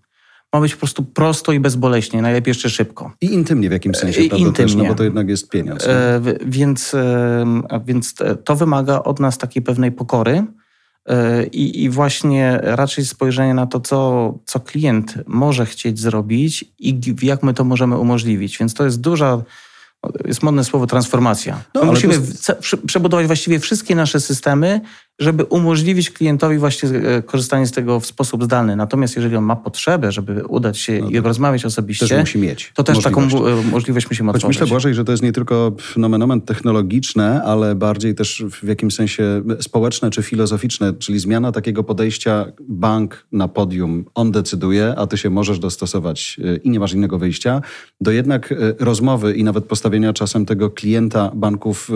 Ma 0.54 0.62
być 0.62 0.74
po 0.74 0.80
prostu 0.80 1.04
prosto 1.04 1.52
i 1.52 1.60
bezboleśnie, 1.60 2.22
najlepiej 2.22 2.50
jeszcze 2.52 2.70
szybko. 2.70 3.12
I 3.22 3.34
intymnie 3.34 3.70
w 3.70 3.72
jakimś 3.72 3.98
sensie, 3.98 4.22
I 4.22 4.26
intymnie. 4.26 4.54
Też, 4.54 4.76
no 4.76 4.86
bo 4.86 4.96
to 4.96 5.04
jednak 5.04 5.30
jest 5.30 5.50
pieniądz. 5.50 5.88
E, 5.88 6.22
więc, 6.46 6.94
e, 6.94 7.82
więc 7.86 8.14
to 8.44 8.56
wymaga 8.56 9.04
od 9.04 9.20
nas 9.20 9.38
takiej 9.38 9.62
pewnej 9.62 9.92
pokory 9.92 10.44
e, 11.06 11.44
i, 11.44 11.90
właśnie 11.90 12.60
raczej 12.62 13.06
spojrzenie 13.06 13.54
na 13.54 13.68
to, 13.68 13.80
co, 13.80 14.34
co 14.46 14.60
klient 14.60 15.14
może 15.28 15.66
chcieć 15.66 16.00
zrobić 16.00 16.66
i 16.80 17.02
jak 17.22 17.44
my 17.44 17.54
to 17.54 17.64
możemy 17.64 17.98
umożliwić. 17.98 18.58
Więc 18.58 18.74
to 18.74 18.86
jest 18.86 19.02
duża 19.02 19.44
jest 20.26 20.44
modne 20.44 20.64
słowo 20.64 20.88
transformacja. 20.88 21.64
No, 21.74 21.84
musimy 21.84 22.14
jest... 22.14 22.52
przebudować 22.86 23.28
właściwie 23.28 23.60
wszystkie 23.60 23.96
nasze 23.96 24.20
systemy, 24.20 24.82
żeby 25.20 25.44
umożliwić 25.44 26.12
klientowi 26.12 26.58
właśnie 26.58 26.90
e, 26.90 27.22
korzystanie 27.22 27.68
z 27.68 27.72
tego 27.72 28.00
w 28.00 28.06
sposób 28.06 28.44
zdalny. 28.44 28.76
Natomiast 28.76 29.16
jeżeli 29.16 29.36
on 29.36 29.44
ma 29.44 29.56
potrzebę, 29.56 30.12
żeby 30.12 30.46
udać 30.46 30.78
się 30.78 31.00
no 31.02 31.10
i 31.10 31.20
rozmawiać 31.20 31.66
osobiście, 31.66 32.08
też 32.08 32.20
musi 32.20 32.40
mieć 32.40 32.72
to 32.76 32.84
też 32.84 33.04
taką 33.04 33.22
e, 33.22 33.28
możliwość 33.72 34.10
musimy 34.10 34.32
Choć 34.32 34.36
otworzyć. 34.36 34.60
myślę, 34.60 34.68
Błażej, 34.68 34.94
że 34.94 35.06
to 35.06 35.12
jest 35.12 35.24
nie 35.24 35.32
tylko 35.32 35.72
fenomen 35.82 36.42
technologiczne, 36.42 37.44
ale 37.44 37.76
bardziej 37.76 38.16
też 38.16 38.44
w 38.62 38.68
jakimś 38.68 38.96
sensie 38.96 39.42
społeczne 39.62 40.12
czy 40.12 40.24
filozoficzne, 40.24 40.94
czyli 40.94 41.20
zmiana 41.20 41.52
takiego 41.52 41.84
podejścia 41.84 42.46
bank 42.68 43.28
na 43.32 43.48
podium, 43.48 44.06
on 44.16 44.32
decyduje, 44.32 44.94
a 44.98 45.08
ty 45.08 45.18
się 45.18 45.30
możesz 45.30 45.60
dostosować 45.60 46.40
e, 46.44 46.56
i 46.56 46.70
nie 46.70 46.80
masz 46.80 46.94
innego 46.94 47.20
wyjścia, 47.20 47.62
do 48.02 48.12
jednak 48.12 48.54
rozmowy 48.80 49.34
i 49.34 49.44
nawet 49.44 49.66
postawienia 49.66 50.14
czasem 50.14 50.46
tego 50.46 50.70
klienta 50.70 51.32
banków 51.36 51.90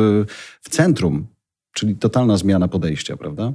w 0.61 0.69
centrum 0.69 1.27
Czyli 1.73 1.95
totalna 1.95 2.37
zmiana 2.37 2.67
podejścia, 2.67 3.17
prawda? 3.17 3.53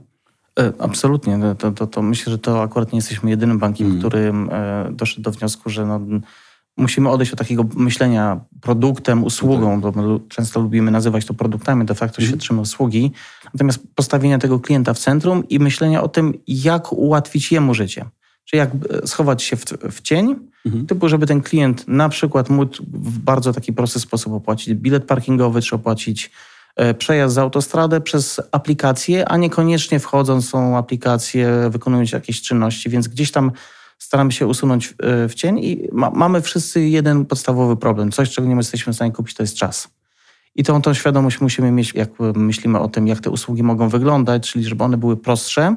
E, 0.59 0.73
absolutnie. 0.79 1.39
To, 1.59 1.73
to, 1.73 1.87
to, 1.87 2.03
myślę, 2.03 2.31
że 2.31 2.39
to 2.39 2.63
akurat 2.63 2.93
nie 2.93 2.99
jesteśmy 2.99 3.31
jedynym 3.31 3.59
bankiem, 3.59 3.87
mm. 3.87 3.99
który 3.99 4.33
e, 4.51 4.89
doszedł 4.93 5.23
do 5.23 5.31
wniosku, 5.31 5.71
że 5.71 5.87
no, 5.87 6.01
musimy 6.77 7.11
odejść 7.11 7.33
od 7.33 7.39
takiego 7.39 7.65
myślenia 7.77 8.41
produktem, 8.61 9.25
usługą, 9.25 9.81
bo 9.81 9.93
my 9.93 10.21
często 10.29 10.61
lubimy 10.61 10.91
nazywać 10.91 11.25
to 11.25 11.35
produktami, 11.35 11.85
de 11.85 11.95
facto 11.95 12.19
mm. 12.19 12.29
świadczymy 12.29 12.61
usługi. 12.61 13.13
Natomiast 13.55 13.81
postawienia 13.95 14.39
tego 14.39 14.61
klienta 14.61 14.95
w 14.95 14.99
centrum 14.99 15.49
i 15.49 15.59
myślenia 15.59 16.03
o 16.03 16.09
tym, 16.09 16.35
jak 16.47 16.93
ułatwić 16.93 17.53
jemu 17.53 17.75
życie. 17.75 18.05
Czyli 18.45 18.59
jak 18.59 18.71
e, 18.75 19.07
schować 19.07 19.43
się 19.43 19.57
w, 19.57 19.65
w 19.91 20.01
cień, 20.01 20.37
mhm. 20.67 20.87
typu, 20.87 21.09
żeby 21.09 21.27
ten 21.27 21.41
klient 21.41 21.89
na 21.89 22.09
przykład 22.09 22.51
mógł 22.51 22.77
w 22.93 23.19
bardzo 23.19 23.53
taki 23.53 23.73
prosty 23.73 24.01
sposób 24.01 24.33
opłacić 24.33 24.75
bilet 24.75 25.05
parkingowy, 25.05 25.63
czy 25.63 25.75
opłacić 25.75 26.31
przejazd 26.99 27.35
za 27.35 27.43
autostradę 27.43 28.01
przez 28.01 28.41
aplikację, 28.53 29.29
a 29.29 29.37
niekoniecznie 29.37 29.99
wchodząc 30.01 30.49
w 30.49 30.51
tą 30.51 30.77
aplikację, 30.77 31.69
wykonując 31.71 32.13
jakieś 32.13 32.43
czynności, 32.43 32.91
więc 32.91 33.09
gdzieś 33.09 33.33
tam 33.33 33.53
staramy 33.99 34.33
się 34.33 34.47
usunąć 34.47 34.95
w 35.29 35.35
cień 35.35 35.59
i 35.59 35.89
ma, 35.93 36.11
mamy 36.11 36.43
wszyscy 36.43 36.89
jeden 36.89 37.27
podstawowy 37.27 37.77
problem. 37.77 38.13
Coś, 38.13 38.31
czego 38.31 38.49
nie 38.49 38.55
jesteśmy 38.55 38.93
w 38.93 38.97
stanie 38.97 39.13
kupić, 39.13 39.35
to 39.35 39.43
jest 39.43 39.55
czas. 39.55 39.89
I 40.55 40.65
tą, 40.65 40.83
tą 40.83 40.95
świadomość 40.95 41.41
musimy 41.41 41.73
mieć, 41.73 41.95
jak 41.95 42.09
myślimy 42.35 42.79
o 42.81 42.89
tym, 42.89 43.07
jak 43.07 43.21
te 43.21 43.31
usługi 43.31 43.63
mogą 43.63 43.89
wyglądać, 43.89 44.51
czyli 44.51 44.65
żeby 44.65 44.85
one 44.85 44.97
były 44.97 45.17
prostsze, 45.17 45.75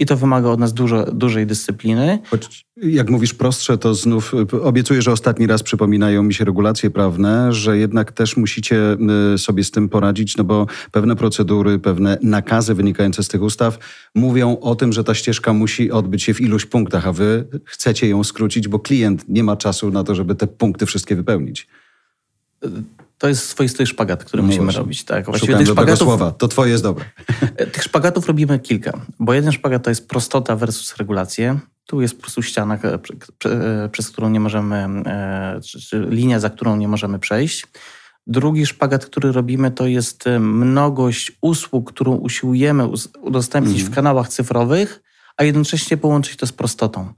i 0.00 0.06
to 0.06 0.16
wymaga 0.16 0.48
od 0.48 0.60
nas 0.60 0.72
dużo, 0.72 1.12
dużej 1.12 1.46
dyscypliny. 1.46 2.18
Choć 2.30 2.66
jak 2.76 3.10
mówisz 3.10 3.34
prostsze, 3.34 3.78
to 3.78 3.94
znów 3.94 4.34
y, 4.54 4.62
obiecuję, 4.62 5.02
że 5.02 5.12
ostatni 5.12 5.46
raz 5.46 5.62
przypominają 5.62 6.22
mi 6.22 6.34
się 6.34 6.44
regulacje 6.44 6.90
prawne, 6.90 7.52
że 7.52 7.78
jednak 7.78 8.12
też 8.12 8.36
musicie 8.36 8.96
y, 9.34 9.38
sobie 9.38 9.64
z 9.64 9.70
tym 9.70 9.88
poradzić, 9.88 10.36
no 10.36 10.44
bo 10.44 10.66
pewne 10.92 11.16
procedury, 11.16 11.78
pewne 11.78 12.18
nakazy 12.22 12.74
wynikające 12.74 13.22
z 13.22 13.28
tych 13.28 13.42
ustaw 13.42 13.78
mówią 14.14 14.56
o 14.60 14.74
tym, 14.74 14.92
że 14.92 15.04
ta 15.04 15.14
ścieżka 15.14 15.52
musi 15.52 15.90
odbyć 15.90 16.22
się 16.22 16.34
w 16.34 16.40
iluś 16.40 16.66
punktach, 16.66 17.06
a 17.06 17.12
wy 17.12 17.48
chcecie 17.64 18.08
ją 18.08 18.24
skrócić, 18.24 18.68
bo 18.68 18.78
klient 18.78 19.28
nie 19.28 19.44
ma 19.44 19.56
czasu 19.56 19.90
na 19.90 20.04
to, 20.04 20.14
żeby 20.14 20.34
te 20.34 20.46
punkty 20.46 20.86
wszystkie 20.86 21.16
wypełnić 21.16 21.68
to 23.20 23.28
jest 23.28 23.48
swoisty 23.48 23.86
szpagat, 23.86 24.24
który 24.24 24.42
no 24.42 24.46
musimy 24.46 24.64
właśnie. 24.64 24.80
robić. 24.80 25.04
Tak? 25.04 25.26
Właściwie 25.26 25.56
tych 25.56 25.68
szpagatów, 25.68 26.08
słowa. 26.08 26.30
To 26.32 26.48
twoje 26.48 26.70
jest 26.70 26.82
dobre. 26.82 27.04
Tych 27.72 27.82
szpagatów 27.82 28.26
robimy 28.26 28.58
kilka, 28.58 29.00
bo 29.18 29.34
jeden 29.34 29.52
szpagat 29.52 29.82
to 29.82 29.90
jest 29.90 30.08
prostota 30.08 30.56
versus 30.56 30.96
regulacje. 30.96 31.58
Tu 31.86 32.00
jest 32.00 32.14
po 32.14 32.20
prostu 32.20 32.42
ściana, 32.42 32.78
e, 32.84 32.98
e, 33.84 33.88
przez 33.88 34.10
którą 34.10 34.30
nie 34.30 34.40
możemy, 34.40 34.76
e, 34.76 35.60
czy 35.60 36.06
linia, 36.08 36.40
za 36.40 36.50
którą 36.50 36.76
nie 36.76 36.88
możemy 36.88 37.18
przejść. 37.18 37.66
Drugi 38.26 38.66
szpagat, 38.66 39.06
który 39.06 39.32
robimy, 39.32 39.70
to 39.70 39.86
jest 39.86 40.24
mnogość 40.40 41.32
usług, 41.40 41.92
którą 41.92 42.14
usiłujemy 42.14 42.88
udostępnić 43.22 43.80
mm. 43.80 43.92
w 43.92 43.94
kanałach 43.94 44.28
cyfrowych, 44.28 45.02
a 45.36 45.44
jednocześnie 45.44 45.96
połączyć 45.96 46.36
to 46.36 46.46
z 46.46 46.52
prostotą. 46.52 47.12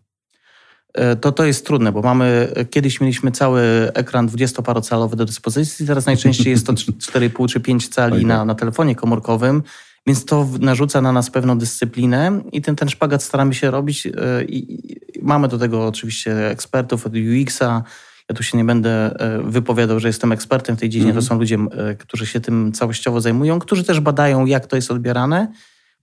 E, 0.94 1.16
to 1.16 1.32
to 1.32 1.44
jest 1.44 1.66
trudne, 1.66 1.92
bo 1.92 2.02
mamy, 2.02 2.52
kiedyś 2.70 3.00
mieliśmy 3.00 3.30
cały 3.30 3.62
ekran 3.94 4.28
20-parocalowy 4.28 5.16
do 5.16 5.24
dyspozycji, 5.24 5.86
teraz 5.86 6.06
najczęściej 6.06 6.50
jest 6.50 6.66
to 6.66 6.72
4,5 7.12 7.52
czy 7.52 7.60
5 7.60 7.88
cali 7.88 8.26
na, 8.26 8.44
na 8.44 8.54
telefonie 8.54 8.94
komórkowym, 8.94 9.62
więc 10.06 10.24
to 10.24 10.48
narzuca 10.60 11.00
na 11.00 11.12
nas 11.12 11.30
pewną 11.30 11.58
dyscyplinę 11.58 12.40
i 12.52 12.62
ten, 12.62 12.76
ten 12.76 12.88
szpagat 12.88 13.22
staramy 13.22 13.54
się 13.54 13.70
robić 13.70 14.06
e, 14.06 14.10
i, 14.44 14.86
i 15.18 15.22
mamy 15.22 15.48
do 15.48 15.58
tego 15.58 15.86
oczywiście 15.86 16.50
ekspertów 16.50 17.06
od 17.06 17.12
UX-a, 17.12 17.82
ja 18.28 18.36
tu 18.36 18.42
się 18.42 18.58
nie 18.58 18.64
będę 18.64 18.90
e, 18.90 19.42
wypowiadał, 19.42 20.00
że 20.00 20.08
jestem 20.08 20.32
ekspertem 20.32 20.76
w 20.76 20.80
tej 20.80 20.88
dziedzinie. 20.88 21.12
-hmm. 21.12 21.16
To 21.16 21.22
są 21.22 21.38
ludzie, 21.38 21.58
którzy 21.98 22.26
się 22.26 22.40
tym 22.40 22.72
całościowo 22.72 23.20
zajmują, 23.20 23.58
którzy 23.58 23.84
też 23.84 24.00
badają, 24.00 24.46
jak 24.46 24.66
to 24.66 24.76
jest 24.76 24.90
odbierane. 24.90 25.52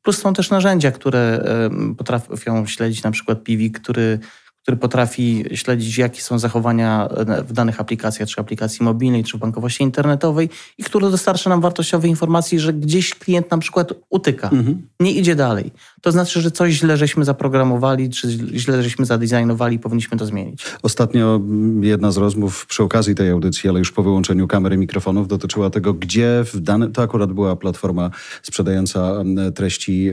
Plus 0.01 0.17
są 0.17 0.33
też 0.33 0.49
narzędzia, 0.49 0.91
które 0.91 1.43
potrafią 1.97 2.65
śledzić, 2.65 3.03
na 3.03 3.11
przykład 3.11 3.43
Piwik, 3.43 3.79
który 3.79 4.19
który 4.69 4.77
potrafi 4.77 5.45
śledzić, 5.53 5.97
jakie 5.97 6.21
są 6.21 6.39
zachowania 6.39 7.09
w 7.47 7.53
danych 7.53 7.81
aplikacjach, 7.81 8.29
czy 8.29 8.41
aplikacji 8.41 8.85
mobilnej, 8.85 9.23
czy 9.23 9.37
w 9.37 9.39
bankowości 9.39 9.83
internetowej 9.83 10.49
i 10.77 10.83
który 10.83 11.11
dostarcza 11.11 11.49
nam 11.49 11.61
wartościowe 11.61 12.07
informacje, 12.07 12.59
że 12.59 12.73
gdzieś 12.73 13.15
klient 13.15 13.51
na 13.51 13.57
przykład 13.57 13.93
utyka, 14.09 14.49
mhm. 14.49 14.81
nie 14.99 15.11
idzie 15.11 15.35
dalej. 15.35 15.71
To 16.01 16.11
znaczy, 16.11 16.41
że 16.41 16.51
coś 16.51 16.73
źle 16.73 16.97
żeśmy 16.97 17.25
zaprogramowali, 17.25 18.09
czy 18.09 18.29
źle 18.53 18.83
żeśmy 18.83 19.05
zadesignowali 19.05 19.75
i 19.75 19.79
powinniśmy 19.79 20.17
to 20.17 20.25
zmienić. 20.25 20.65
Ostatnio 20.81 21.41
jedna 21.81 22.11
z 22.11 22.17
rozmów 22.17 22.65
przy 22.65 22.83
okazji 22.83 23.15
tej 23.15 23.29
audycji, 23.29 23.69
ale 23.69 23.79
już 23.79 23.91
po 23.91 24.03
wyłączeniu 24.03 24.47
kamery 24.47 24.77
mikrofonów, 24.77 25.27
dotyczyła 25.27 25.69
tego, 25.69 25.93
gdzie 25.93 26.43
w 26.53 26.59
danym, 26.59 26.91
to 26.91 27.01
akurat 27.01 27.33
była 27.33 27.55
platforma 27.55 28.09
sprzedająca 28.41 29.23
treści 29.55 30.11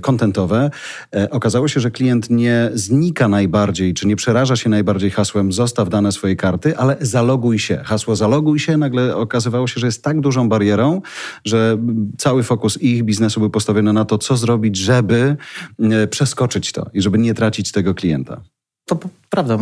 kontentowe. 0.00 0.70
E, 1.14 1.30
okazało 1.30 1.68
się, 1.68 1.80
że 1.80 1.90
klient 1.90 2.30
nie 2.30 2.70
znika 2.74 3.28
najbardziej 3.28 3.89
czy 3.94 4.06
nie 4.06 4.16
przeraża 4.16 4.56
się 4.56 4.70
najbardziej 4.70 5.10
hasłem 5.10 5.52
zostaw 5.52 5.88
dane 5.88 6.12
swojej 6.12 6.36
karty, 6.36 6.78
ale 6.78 6.96
zaloguj 7.00 7.58
się. 7.58 7.82
Hasło 7.84 8.16
zaloguj 8.16 8.58
się 8.58 8.76
nagle 8.76 9.16
okazywało 9.16 9.66
się, 9.66 9.80
że 9.80 9.86
jest 9.86 10.04
tak 10.04 10.20
dużą 10.20 10.48
barierą, 10.48 11.02
że 11.44 11.78
cały 12.18 12.42
fokus 12.42 12.82
ich 12.82 13.04
biznesu 13.04 13.40
był 13.40 13.50
postawiony 13.50 13.92
na 13.92 14.04
to, 14.04 14.18
co 14.18 14.36
zrobić, 14.36 14.76
żeby 14.76 15.36
e, 15.78 16.06
przeskoczyć 16.06 16.72
to 16.72 16.86
i 16.92 17.02
żeby 17.02 17.18
nie 17.18 17.34
tracić 17.34 17.72
tego 17.72 17.94
klienta. 17.94 18.40
To 18.84 18.98
prawda. 19.30 19.58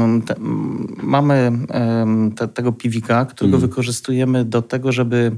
Mamy 1.02 1.52
te, 2.36 2.48
tego 2.48 2.72
piwika, 2.72 3.24
którego 3.24 3.56
mm. 3.56 3.68
wykorzystujemy 3.68 4.44
do 4.44 4.62
tego, 4.62 4.92
żeby 4.92 5.36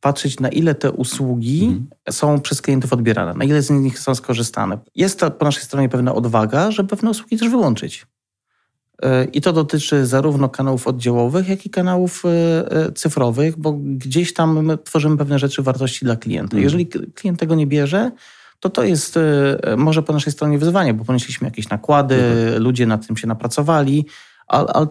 patrzeć, 0.00 0.40
na 0.40 0.48
ile 0.48 0.74
te 0.74 0.92
usługi 0.92 1.64
mm. 1.64 1.86
są 2.10 2.40
przez 2.40 2.62
klientów 2.62 2.92
odbierane, 2.92 3.34
na 3.34 3.44
ile 3.44 3.62
z 3.62 3.70
nich 3.70 3.98
są 3.98 4.14
skorzystane. 4.14 4.78
Jest 4.94 5.20
to 5.20 5.30
po 5.30 5.44
naszej 5.44 5.62
stronie 5.62 5.88
pewna 5.88 6.14
odwaga, 6.14 6.70
żeby 6.70 6.88
pewne 6.88 7.10
usługi 7.10 7.38
też 7.38 7.48
wyłączyć. 7.48 8.06
E, 9.02 9.24
I 9.24 9.40
to 9.40 9.52
dotyczy 9.52 10.06
zarówno 10.06 10.48
kanałów 10.48 10.86
oddziałowych, 10.86 11.48
jak 11.48 11.66
i 11.66 11.70
kanałów 11.70 12.22
e, 12.24 12.28
e, 12.72 12.92
cyfrowych, 12.92 13.58
bo 13.58 13.72
gdzieś 13.72 14.34
tam 14.34 14.64
my 14.64 14.78
tworzymy 14.78 15.16
pewne 15.16 15.38
rzeczy 15.38 15.62
wartości 15.62 16.04
dla 16.04 16.16
klienta. 16.16 16.52
Mm. 16.52 16.64
Jeżeli 16.64 16.86
klient 16.86 17.40
tego 17.40 17.54
nie 17.54 17.66
bierze, 17.66 18.10
to 18.60 18.70
to 18.70 18.84
jest 18.84 19.18
może 19.76 20.02
po 20.02 20.12
naszej 20.12 20.32
stronie 20.32 20.58
wyzwanie, 20.58 20.94
bo 20.94 21.04
ponieśliśmy 21.04 21.46
jakieś 21.46 21.68
nakłady, 21.68 22.14
mm. 22.14 22.62
ludzie 22.62 22.86
nad 22.86 23.06
tym 23.06 23.16
się 23.16 23.26
napracowali, 23.26 24.06
ale, 24.46 24.86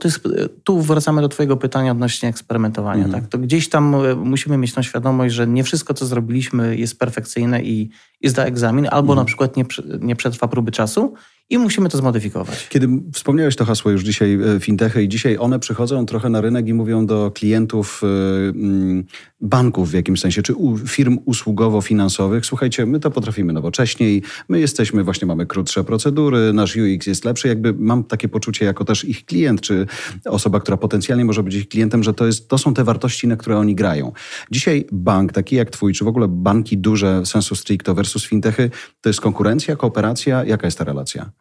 tu 0.64 0.82
wracamy 0.82 1.22
do 1.22 1.30
Twojego 1.30 1.58
pytania 1.58 1.92
odnośnie 1.92 2.30
eksperymentowania. 2.30 3.06
Mm. 3.06 3.22
Tak? 3.22 3.28
To 3.30 3.38
gdzieś 3.38 3.70
tam 3.70 3.96
musimy 4.18 4.58
mieć 4.58 4.74
tą 4.74 4.82
świadomość, 4.82 5.36
że 5.36 5.48
nie 5.48 5.64
wszystko, 5.64 5.94
co 5.94 6.06
zrobiliśmy, 6.06 6.78
jest 6.78 7.00
perfekcyjne 7.00 7.64
i, 7.64 7.90
i 8.22 8.30
zda 8.30 8.46
egzamin, 8.46 8.88
albo 8.92 9.14
mm. 9.14 9.22
na 9.22 9.26
przykład 9.26 9.58
nie, 9.58 9.66
nie 10.00 10.16
przetrwa 10.16 10.48
próby 10.48 10.72
czasu 10.72 11.14
i 11.50 11.58
musimy 11.58 11.90
to 11.90 11.98
zmodyfikować. 11.98 12.68
Kiedy 12.70 12.88
wspomniałeś 13.14 13.56
to 13.56 13.66
hasło 13.66 13.92
już 13.92 14.04
dzisiaj, 14.04 14.40
e, 14.56 14.60
fintechy, 14.60 15.04
i 15.04 15.10
dzisiaj 15.10 15.38
one 15.38 15.60
przychodzą 15.60 16.06
trochę 16.06 16.30
na 16.30 16.42
rynek 16.42 16.68
i 16.68 16.74
mówią 16.74 17.06
do 17.06 17.32
klientów 17.32 18.02
e, 18.04 18.08
mm, 18.50 19.04
banków 19.42 19.90
w 19.92 19.94
jakimś 19.94 20.20
sensie, 20.20 20.42
czy 20.42 20.54
firm 20.88 21.20
usługowo-finansowych, 21.26 22.46
słuchajcie, 22.46 22.86
my 22.86 23.00
to 23.00 23.12
potrafimy 23.12 23.54
nowocześniej, 23.54 24.24
my 24.50 24.60
jesteśmy, 24.60 25.04
właśnie 25.04 25.28
mamy 25.28 25.46
krótsze 25.46 25.84
procedury, 25.84 26.54
nasz 26.54 26.76
UX 26.76 27.08
jest 27.08 27.26
lepszy, 27.26 27.48
jakby 27.48 27.74
mam 27.74 28.04
takie 28.04 28.30
poczucie 28.30 28.66
jako 28.66 28.86
też 28.86 29.06
ich 29.06 29.26
klient, 29.26 29.62
czy 29.62 29.86
osoba, 30.26 30.60
która 30.60 30.78
potencjalnie 30.78 31.26
może 31.26 31.44
być 31.44 31.56
ich 31.56 31.68
klientem, 31.68 32.04
że 32.04 32.14
to, 32.14 32.26
jest, 32.26 32.50
to 32.50 32.58
są 32.58 32.74
te 32.74 32.84
wartości, 32.84 33.28
na 33.28 33.36
które 33.36 33.58
oni 33.58 33.76
grają. 33.76 34.12
Dzisiaj 34.52 34.86
bank, 34.92 35.34
taki 35.34 35.56
jak 35.56 35.70
twój, 35.70 35.94
czy 35.94 36.06
w 36.06 36.08
ogóle 36.08 36.28
banki 36.28 36.78
duże, 36.78 37.26
sensu 37.26 37.56
stricto 37.56 37.96
versus 37.96 38.26
fintechy, 38.26 38.70
to 39.02 39.10
jest 39.10 39.22
konkurencja, 39.22 39.76
kooperacja, 39.76 40.44
jaka 40.44 40.68
jest 40.68 40.78
ta 40.78 40.84
relacja? 40.84 41.37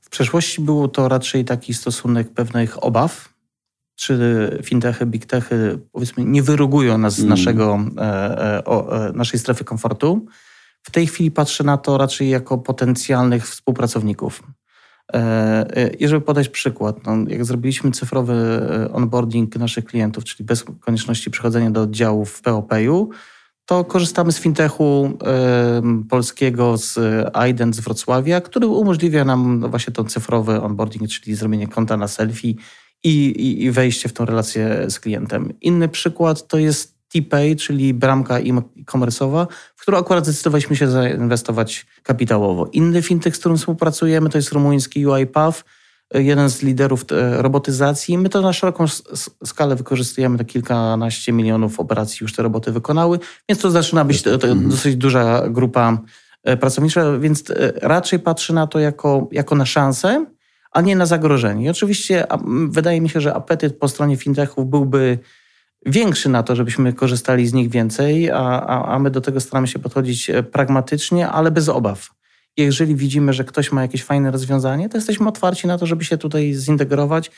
W 0.00 0.10
przeszłości 0.10 0.60
był 0.60 0.88
to 0.88 1.08
raczej 1.08 1.44
taki 1.44 1.74
stosunek 1.74 2.32
pewnych 2.32 2.84
obaw, 2.84 3.34
czy 3.96 4.58
fintechy, 4.62 5.06
big 5.06 5.26
techy, 5.26 5.78
powiedzmy, 5.92 6.24
nie 6.24 6.42
wyrugują 6.42 6.98
nas 6.98 7.14
z 7.14 7.18
mm. 7.18 7.28
naszego, 7.28 7.78
e, 7.98 8.02
e, 8.56 8.64
o, 8.64 9.06
e, 9.08 9.12
naszej 9.12 9.40
strefy 9.40 9.64
komfortu. 9.64 10.26
W 10.82 10.90
tej 10.90 11.06
chwili 11.06 11.30
patrzę 11.30 11.64
na 11.64 11.78
to 11.78 11.98
raczej 11.98 12.28
jako 12.28 12.58
potencjalnych 12.58 13.48
współpracowników. 13.48 14.42
E, 15.12 15.76
e, 15.76 15.88
I 15.88 16.08
żeby 16.08 16.20
podać 16.20 16.48
przykład, 16.48 17.06
no, 17.06 17.16
jak 17.28 17.44
zrobiliśmy 17.44 17.90
cyfrowy 17.90 18.32
e, 18.32 18.92
onboarding 18.92 19.56
naszych 19.56 19.84
klientów, 19.84 20.24
czyli 20.24 20.44
bez 20.44 20.64
konieczności 20.80 21.30
przechodzenia 21.30 21.70
do 21.70 21.82
oddziałów 21.82 22.30
w 22.30 22.42
POP-u, 22.42 23.10
to 23.70 23.84
korzystamy 23.84 24.32
z 24.32 24.40
fintechu 24.40 25.18
y, 26.02 26.08
polskiego, 26.08 26.76
z 26.76 26.98
ident 27.50 27.76
z 27.76 27.80
Wrocławia, 27.80 28.40
który 28.40 28.66
umożliwia 28.66 29.24
nam 29.24 29.70
właśnie 29.70 29.92
ten 29.92 30.06
cyfrowy 30.06 30.60
onboarding, 30.60 31.10
czyli 31.10 31.34
zrobienie 31.34 31.68
konta 31.68 31.96
na 31.96 32.08
selfie 32.08 32.54
i, 33.04 33.26
i, 33.26 33.64
i 33.64 33.70
wejście 33.70 34.08
w 34.08 34.12
tą 34.12 34.24
relację 34.24 34.90
z 34.90 35.00
klientem. 35.00 35.52
Inny 35.60 35.88
przykład 35.88 36.46
to 36.46 36.58
jest 36.58 36.94
T-Pay, 37.08 37.56
czyli 37.56 37.94
bramka 37.94 38.38
e-commerce'owa, 38.38 39.46
w 39.76 39.82
którą 39.82 39.98
akurat 39.98 40.24
zdecydowaliśmy 40.24 40.76
się 40.76 40.88
zainwestować 40.88 41.86
kapitałowo. 42.02 42.68
Inny 42.72 43.02
fintech, 43.02 43.36
z 43.36 43.38
którym 43.38 43.58
współpracujemy, 43.58 44.30
to 44.30 44.38
jest 44.38 44.52
rumuński 44.52 45.06
UiPath, 45.06 45.64
jeden 46.14 46.50
z 46.50 46.62
liderów 46.62 47.04
e, 47.12 47.42
robotyzacji. 47.42 48.18
My 48.18 48.28
to 48.28 48.40
na 48.40 48.52
szeroką 48.52 48.84
skalę 49.44 49.76
wykorzystujemy, 49.76 50.38
to 50.38 50.44
kilkanaście 50.44 51.32
milionów 51.32 51.80
operacji 51.80 52.18
już 52.20 52.32
te 52.32 52.42
roboty 52.42 52.72
wykonały, 52.72 53.18
więc 53.48 53.60
to 53.60 53.70
zaczyna 53.70 54.04
być 54.04 54.22
to, 54.22 54.38
to 54.38 54.48
mhm. 54.48 54.70
dosyć 54.70 54.96
duża 54.96 55.48
grupa 55.48 55.98
e, 56.44 56.56
pracownicza, 56.56 57.18
więc 57.18 57.50
e, 57.50 57.72
raczej 57.82 58.18
patrzę 58.18 58.52
na 58.52 58.66
to 58.66 58.78
jako, 58.78 59.28
jako 59.32 59.54
na 59.54 59.66
szansę, 59.66 60.26
a 60.72 60.80
nie 60.80 60.96
na 60.96 61.06
zagrożenie. 61.06 61.64
I 61.64 61.70
oczywiście 61.70 62.26
wydaje 62.68 63.00
mi 63.00 63.08
się, 63.08 63.20
że 63.20 63.34
apetyt 63.34 63.78
po 63.78 63.88
stronie 63.88 64.16
fintechów 64.16 64.70
byłby 64.70 65.18
większy 65.86 66.28
na 66.28 66.42
to, 66.42 66.56
żebyśmy 66.56 66.92
korzystali 66.92 67.46
z 67.46 67.52
nich 67.52 67.70
więcej, 67.70 68.30
a, 68.30 68.36
a, 68.38 68.94
a 68.94 68.98
my 68.98 69.10
do 69.10 69.20
tego 69.20 69.40
staramy 69.40 69.68
się 69.68 69.78
podchodzić 69.78 70.30
pragmatycznie, 70.52 71.28
ale 71.28 71.50
bez 71.50 71.68
obaw 71.68 72.10
jeżeli 72.56 72.96
widzimy, 72.96 73.32
że 73.32 73.44
ktoś 73.44 73.72
ma 73.72 73.82
jakieś 73.82 74.04
fajne 74.04 74.30
rozwiązanie, 74.30 74.88
to 74.88 74.98
jesteśmy 74.98 75.28
otwarci 75.28 75.66
na 75.66 75.78
to, 75.78 75.86
żeby 75.86 76.04
się 76.04 76.18
tutaj 76.18 76.54
zintegrować. 76.54 77.30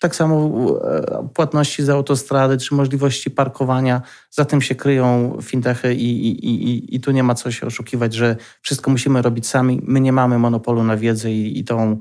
Tak 0.00 0.16
samo 0.16 0.50
e, 0.84 1.28
płatności 1.34 1.82
za 1.82 1.92
autostrady 1.92 2.58
czy 2.58 2.74
możliwości 2.74 3.30
parkowania, 3.30 4.02
za 4.30 4.44
tym 4.44 4.62
się 4.62 4.74
kryją 4.74 5.38
fintechy 5.42 5.94
i, 5.94 6.28
i, 6.28 6.70
i, 6.70 6.94
i 6.96 7.00
tu 7.00 7.10
nie 7.10 7.22
ma 7.22 7.34
co 7.34 7.50
się 7.50 7.66
oszukiwać, 7.66 8.14
że 8.14 8.36
wszystko 8.62 8.90
musimy 8.90 9.22
robić 9.22 9.46
sami. 9.46 9.80
My 9.84 10.00
nie 10.00 10.12
mamy 10.12 10.38
monopolu 10.38 10.84
na 10.84 10.96
wiedzę 10.96 11.32
i, 11.32 11.58
i 11.58 11.64
tą, 11.64 11.98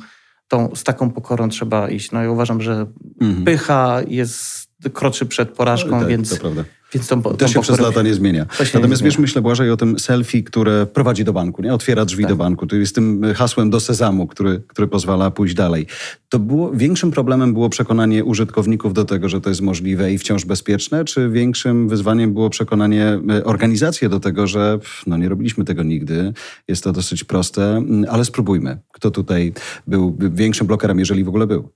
tą, 0.48 0.76
z 0.76 0.84
taką 0.84 1.12
pokorą 1.12 1.50
trzeba 1.50 1.90
iść. 1.90 2.12
No 2.12 2.24
i 2.24 2.28
uważam, 2.28 2.62
że 2.62 2.86
mhm. 3.22 3.46
pycha 3.46 4.02
jest, 4.08 4.67
kroczy 4.94 5.26
przed 5.26 5.50
porażką, 5.50 5.92
no, 5.92 6.00
tak, 6.00 6.08
więc... 6.08 6.30
To 6.30 6.38
prawda. 6.38 6.64
Więc 6.94 7.08
to, 7.08 7.16
to 7.18 7.48
się 7.48 7.62
przez 7.62 7.80
lata 7.80 8.02
nie 8.02 8.14
zmienia. 8.14 8.46
Natomiast 8.74 9.04
wiesz, 9.04 9.18
myślę 9.18 9.42
Błażej 9.42 9.72
o 9.72 9.78
tym 9.78 10.00
selfie, 10.00 10.44
które 10.44 10.86
prowadzi 10.86 11.24
do 11.24 11.34
banku, 11.34 11.62
nie? 11.62 11.74
otwiera 11.74 12.06
drzwi 12.06 12.24
tak. 12.24 12.32
do 12.32 12.36
banku. 12.36 12.68
To 12.68 12.76
jest 12.76 12.96
tym 12.96 13.22
hasłem 13.36 13.70
do 13.70 13.80
sezamu, 13.80 14.28
który, 14.28 14.62
który 14.68 14.88
pozwala 14.88 15.32
pójść 15.32 15.56
dalej. 15.56 15.88
To 16.30 16.40
było, 16.40 16.72
większym 16.72 17.12
problemem 17.12 17.54
było 17.54 17.70
przekonanie 17.70 18.26
użytkowników 18.26 18.94
do 18.94 19.06
tego, 19.06 19.30
że 19.30 19.42
to 19.42 19.50
jest 19.50 19.62
możliwe 19.62 20.14
i 20.14 20.18
wciąż 20.18 20.46
bezpieczne, 20.46 21.06
czy 21.06 21.30
większym 21.30 21.90
wyzwaniem 21.90 22.34
było 22.34 22.50
przekonanie 22.50 23.20
e, 23.30 23.44
organizacji 23.44 24.10
do 24.10 24.20
tego, 24.20 24.48
że 24.48 24.80
no, 25.08 25.18
nie 25.18 25.30
robiliśmy 25.30 25.66
tego 25.66 25.84
nigdy, 25.84 26.34
jest 26.68 26.84
to 26.84 26.94
dosyć 26.94 27.24
proste, 27.24 27.82
ale 28.10 28.26
spróbujmy. 28.26 28.78
Kto 28.92 29.12
tutaj 29.12 29.54
był 29.88 30.18
większym 30.20 30.68
blokerem, 30.68 31.00
jeżeli 31.00 31.24
w 31.24 31.30
ogóle 31.30 31.48
był? 31.48 31.70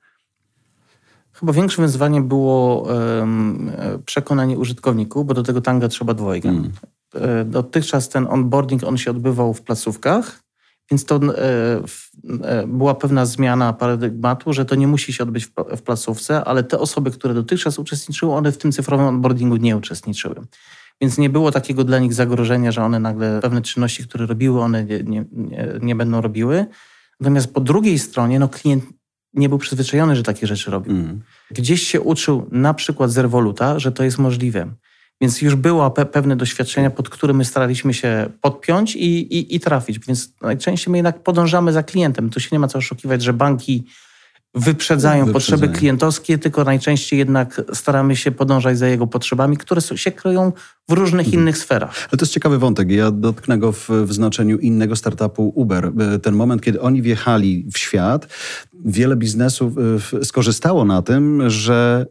Chyba 1.41 1.53
większym 1.53 1.83
wyzwaniem 1.83 2.27
było 2.27 2.87
przekonanie 4.05 4.57
użytkowników, 4.57 5.25
bo 5.25 5.33
do 5.33 5.43
tego 5.43 5.61
tanga 5.61 5.87
trzeba 5.87 6.13
dwojga. 6.13 6.49
Mm. 6.49 6.71
E, 7.15 7.45
dotychczas 7.45 8.09
ten 8.09 8.27
onboarding, 8.29 8.83
on 8.83 8.97
się 8.97 9.11
odbywał 9.11 9.53
w 9.53 9.61
placówkach, 9.61 10.43
więc 10.91 11.05
to 11.05 11.15
e, 11.15 11.81
e, 12.43 12.67
była 12.67 12.95
pewna 12.95 13.25
zmiana 13.25 13.73
paradygmatu, 13.73 14.53
że 14.53 14.65
to 14.65 14.75
nie 14.75 14.87
musi 14.87 15.13
się 15.13 15.23
odbyć 15.23 15.45
w, 15.45 15.51
w 15.77 15.81
placówce, 15.81 16.43
ale 16.43 16.63
te 16.63 16.79
osoby, 16.79 17.11
które 17.11 17.33
dotychczas 17.33 17.79
uczestniczyły, 17.79 18.33
one 18.33 18.51
w 18.51 18.57
tym 18.57 18.71
cyfrowym 18.71 19.07
onboardingu 19.07 19.55
nie 19.55 19.77
uczestniczyły. 19.77 20.35
Więc 21.01 21.17
nie 21.17 21.29
było 21.29 21.51
takiego 21.51 21.83
dla 21.83 21.99
nich 21.99 22.13
zagrożenia, 22.13 22.71
że 22.71 22.83
one 22.83 22.99
nagle 22.99 23.39
pewne 23.41 23.61
czynności, 23.61 24.03
które 24.03 24.25
robiły, 24.25 24.61
one 24.61 24.83
nie, 24.83 25.03
nie, 25.03 25.25
nie 25.81 25.95
będą 25.95 26.21
robiły. 26.21 26.65
Natomiast 27.19 27.53
po 27.53 27.61
drugiej 27.61 27.99
stronie, 27.99 28.39
no 28.39 28.49
klient 28.49 28.83
nie 29.33 29.49
był 29.49 29.57
przyzwyczajony, 29.57 30.15
że 30.15 30.23
takie 30.23 30.47
rzeczy 30.47 30.71
robił. 30.71 30.91
Mm. 30.91 31.21
Gdzieś 31.51 31.81
się 31.87 32.01
uczył 32.01 32.47
na 32.51 32.73
przykład 32.73 33.11
z 33.11 33.17
Revoluta, 33.17 33.79
że 33.79 33.91
to 33.91 34.03
jest 34.03 34.17
możliwe. 34.17 34.73
Więc 35.21 35.41
już 35.41 35.55
było 35.55 35.91
pe 35.91 36.05
pewne 36.05 36.35
doświadczenia, 36.35 36.89
pod 36.89 37.09
które 37.09 37.33
my 37.33 37.45
staraliśmy 37.45 37.93
się 37.93 38.29
podpiąć 38.41 38.95
i, 38.95 39.37
i, 39.37 39.55
i 39.55 39.59
trafić. 39.59 39.99
Więc 39.99 40.33
najczęściej 40.41 40.91
my 40.91 40.97
jednak 40.97 41.23
podążamy 41.23 41.73
za 41.73 41.83
klientem. 41.83 42.29
Tu 42.29 42.39
się 42.39 42.49
nie 42.51 42.59
ma 42.59 42.67
co 42.67 42.77
oszukiwać, 42.77 43.23
że 43.23 43.33
banki 43.33 43.85
wyprzedzają 44.55 45.33
potrzeby 45.33 45.69
klientowskie, 45.69 46.37
tylko 46.37 46.63
najczęściej 46.63 47.19
jednak 47.19 47.61
staramy 47.73 48.15
się 48.15 48.31
podążać 48.31 48.77
za 48.77 48.87
jego 48.87 49.07
potrzebami, 49.07 49.57
które 49.57 49.81
się 49.81 50.11
kryją 50.11 50.51
w 50.89 50.93
różnych 50.93 51.25
mhm. 51.25 51.43
innych 51.43 51.57
sferach. 51.57 52.07
Ale 52.11 52.17
to 52.17 52.25
jest 52.25 52.33
ciekawy 52.33 52.59
wątek. 52.59 52.91
Ja 52.91 53.11
dotknę 53.11 53.57
go 53.57 53.71
w, 53.71 53.89
w 53.89 54.13
znaczeniu 54.13 54.57
innego 54.57 54.95
startupu 54.95 55.51
Uber. 55.55 55.91
Ten 56.21 56.35
moment, 56.35 56.61
kiedy 56.61 56.81
oni 56.81 57.01
wjechali 57.01 57.67
w 57.73 57.77
świat, 57.77 58.27
wiele 58.85 59.15
biznesów 59.15 59.73
skorzystało 60.23 60.85
na 60.85 61.01
tym, 61.01 61.49
że 61.49 62.05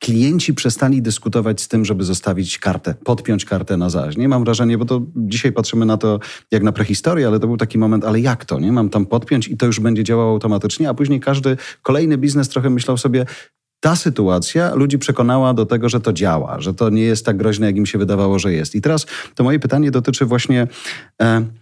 klienci 0.00 0.54
przestali 0.54 1.02
dyskutować 1.02 1.60
z 1.60 1.68
tym, 1.68 1.84
żeby 1.84 2.04
zostawić 2.04 2.58
kartę, 2.58 2.94
podpiąć 3.04 3.44
kartę 3.44 3.76
na 3.76 3.90
zaś. 3.90 4.16
Nie 4.16 4.28
mam 4.28 4.44
wrażenia, 4.44 4.78
bo 4.78 4.84
to 4.84 5.02
dzisiaj 5.16 5.52
patrzymy 5.52 5.86
na 5.86 5.96
to 5.96 6.20
jak 6.50 6.62
na 6.62 6.72
prehistorię, 6.72 7.26
ale 7.26 7.40
to 7.40 7.46
był 7.46 7.56
taki 7.56 7.78
moment, 7.78 8.04
ale 8.04 8.20
jak 8.20 8.44
to, 8.44 8.60
nie? 8.60 8.72
Mam 8.72 8.90
tam 8.90 9.06
podpiąć 9.06 9.48
i 9.48 9.56
to 9.56 9.66
już 9.66 9.80
będzie 9.80 10.04
działało 10.04 10.32
automatycznie, 10.32 10.88
a 10.88 10.94
później 10.94 11.20
każdy 11.20 11.56
kolejny 11.82 12.18
biznes 12.18 12.48
trochę 12.48 12.70
myślał 12.70 12.98
sobie, 12.98 13.26
ta 13.80 13.96
sytuacja 13.96 14.74
ludzi 14.74 14.98
przekonała 14.98 15.54
do 15.54 15.66
tego, 15.66 15.88
że 15.88 16.00
to 16.00 16.12
działa, 16.12 16.60
że 16.60 16.74
to 16.74 16.90
nie 16.90 17.02
jest 17.02 17.26
tak 17.26 17.36
groźne, 17.36 17.66
jak 17.66 17.76
im 17.76 17.86
się 17.86 17.98
wydawało, 17.98 18.38
że 18.38 18.52
jest. 18.52 18.74
I 18.74 18.80
teraz 18.80 19.06
to 19.34 19.44
moje 19.44 19.58
pytanie 19.58 19.90
dotyczy 19.90 20.26
właśnie... 20.26 20.66
E, 21.22 21.59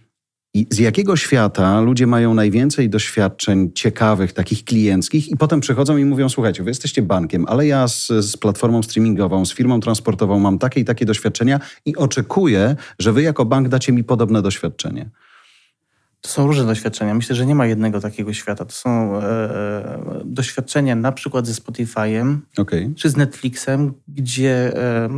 i 0.53 0.67
z 0.69 0.79
jakiego 0.79 1.15
świata 1.15 1.81
ludzie 1.81 2.07
mają 2.07 2.33
najwięcej 2.33 2.89
doświadczeń 2.89 3.71
ciekawych, 3.75 4.33
takich 4.33 4.63
klienckich, 4.63 5.27
i 5.27 5.37
potem 5.37 5.59
przychodzą 5.59 5.97
i 5.97 6.05
mówią: 6.05 6.29
Słuchajcie, 6.29 6.63
wy 6.63 6.69
jesteście 6.69 7.01
bankiem, 7.01 7.45
ale 7.47 7.67
ja 7.67 7.87
z, 7.87 8.07
z, 8.07 8.37
platformą 8.37 8.83
streamingową, 8.83 9.45
z 9.45 9.53
firmą 9.53 9.79
transportową 9.79 10.39
mam 10.39 10.59
takie 10.59 10.81
i 10.81 10.85
takie 10.85 11.05
doświadczenia 11.05 11.59
i 11.85 11.95
oczekuję, 11.95 12.75
że 12.99 13.13
wy 13.13 13.21
jako 13.21 13.45
bank 13.45 13.67
dacie 13.67 13.91
mi 13.91 14.03
podobne 14.03 14.41
doświadczenie. 14.41 15.09
To 16.21 16.29
są 16.29 16.47
różne 16.47 16.65
doświadczenia. 16.65 17.13
Myślę, 17.13 17.35
że 17.35 17.45
nie 17.45 17.55
ma 17.55 17.65
jednego 17.65 18.01
takiego 18.01 18.33
świata. 18.33 18.65
To 18.65 18.71
są 18.71 19.15
e, 19.15 19.23
e 19.23 20.21
doświadczenia 20.25 20.95
na 20.95 21.11
przykład 21.11 21.47
ze 21.47 21.53
Spotify'em 21.53 22.37
okay. 22.57 22.93
czy 22.97 23.09
z 23.09 23.17
Netflixem, 23.17 23.93
gdzie 24.07 24.77
e, 24.77 25.09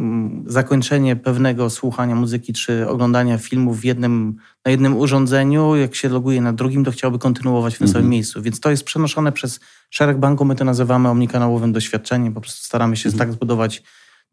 zakończenie 0.45 1.15
pewnego 1.15 1.69
słuchania 1.69 2.15
muzyki 2.15 2.53
czy 2.53 2.87
oglądania 2.87 3.37
filmów 3.37 3.79
w 3.79 3.85
jednym, 3.85 4.35
na 4.65 4.71
jednym 4.71 4.97
urządzeniu, 4.97 5.75
jak 5.75 5.95
się 5.95 6.09
loguje 6.09 6.41
na 6.41 6.53
drugim, 6.53 6.85
to 6.85 6.91
chciałby 6.91 7.19
kontynuować 7.19 7.75
w 7.75 7.77
tym 7.77 7.87
samym 7.87 7.99
mhm. 7.99 8.11
miejscu. 8.11 8.41
Więc 8.41 8.59
to 8.59 8.69
jest 8.69 8.83
przenoszone 8.83 9.31
przez 9.31 9.59
szereg 9.89 10.17
banków. 10.17 10.47
My 10.47 10.55
to 10.55 10.65
nazywamy 10.65 11.09
omnikanałowym 11.09 11.73
doświadczeniem. 11.73 12.33
Po 12.33 12.41
prostu 12.41 12.65
staramy 12.65 12.97
się 12.97 13.09
mhm. 13.09 13.19
tak 13.19 13.35
zbudować 13.35 13.83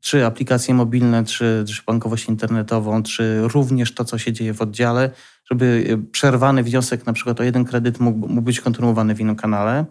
czy 0.00 0.26
aplikacje 0.26 0.74
mobilne, 0.74 1.24
czy, 1.24 1.64
czy 1.68 1.82
bankowość 1.86 2.28
internetową, 2.28 3.02
czy 3.02 3.40
również 3.42 3.94
to, 3.94 4.04
co 4.04 4.18
się 4.18 4.32
dzieje 4.32 4.54
w 4.54 4.62
oddziale, 4.62 5.10
żeby 5.50 5.86
e, 5.90 6.10
przerwany 6.12 6.62
wniosek 6.62 7.06
na 7.06 7.12
przykład 7.12 7.40
o 7.40 7.42
jeden 7.42 7.64
kredyt 7.64 8.00
mógł, 8.00 8.28
mógł 8.28 8.42
być 8.42 8.60
kontynuowany 8.60 9.14
w 9.14 9.20
innym 9.20 9.36
kanale. 9.36 9.84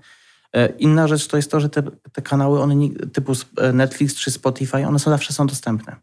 E, 0.54 0.67
inna 0.67 1.08
rzecz 1.08 1.28
to 1.28 1.38
jest 1.38 1.52
to, 1.52 1.60
że 1.60 1.70
te, 1.70 1.84
te 2.12 2.22
kanały 2.22 2.62
one 2.62 2.76
typu 3.13 3.34
e, 3.58 3.74
Netflix 3.74 4.15
czy 4.15 4.32
Spotify, 4.32 4.88
one 4.88 5.00
są, 5.00 5.12
zawsze 5.12 5.34
są 5.34 5.48
dostępne. 5.48 5.96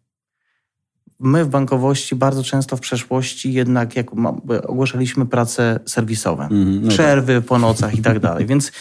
My 1.20 1.44
w 1.44 1.48
bankowości 1.48 2.16
bardzo 2.16 2.42
często 2.42 2.76
w 2.76 2.80
przeszłości 2.80 3.52
jednak 3.52 3.96
jak 3.96 4.06
ogłaszaliśmy 4.66 5.26
prace 5.26 5.80
serwisowe, 5.86 6.48
mm, 6.50 6.82
no 6.82 6.88
przerwy 6.88 7.34
tak. 7.34 7.44
po 7.44 7.58
nocach 7.58 7.94
i 7.94 8.02
tak 8.02 8.18
dalej. 8.18 8.46
Więc 8.46 8.72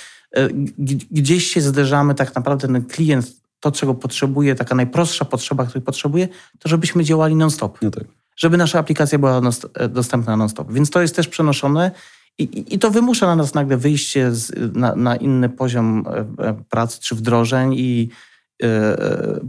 gdzieś 1.12 1.48
się 1.48 1.62
zderzamy 1.62 2.16
tak 2.16 2.36
naprawdę 2.36 2.68
ten 2.68 2.86
klient, 2.86 3.32
to 3.60 3.72
czego 3.72 3.94
potrzebuje, 3.94 4.56
taka 4.56 4.76
najprostsza 4.76 5.26
potrzeba, 5.26 5.66
której 5.66 5.82
potrzebuje, 5.82 6.28
to 6.60 6.70
żebyśmy 6.70 7.04
działali 7.04 7.36
non-stop. 7.36 7.82
No 7.82 7.92
tak 7.92 8.04
żeby 8.36 8.58
nasza 8.58 8.80
aplikacja 8.80 9.20
była 9.20 9.42
e, 9.74 9.90
dostępna 9.90 10.38
non-stop. 10.38 10.74
Więc 10.74 10.90
to 10.90 11.02
jest 11.02 11.16
też 11.16 11.28
przenoszone 11.28 11.92
i, 12.38 12.66
i 12.76 12.80
to 12.80 12.92
wymusza 12.92 13.28
na 13.28 13.36
nas 13.36 13.54
nagle 13.54 13.78
wyjście 13.78 14.32
z, 14.32 14.76
na, 14.76 14.96
na, 14.96 15.16
inny 15.16 15.50
poziom 15.50 16.06
e, 16.08 16.46
e, 16.48 16.54
pracy 16.70 17.00
czy 17.02 17.16
wdrożeń 17.16 17.74
i 17.74 18.10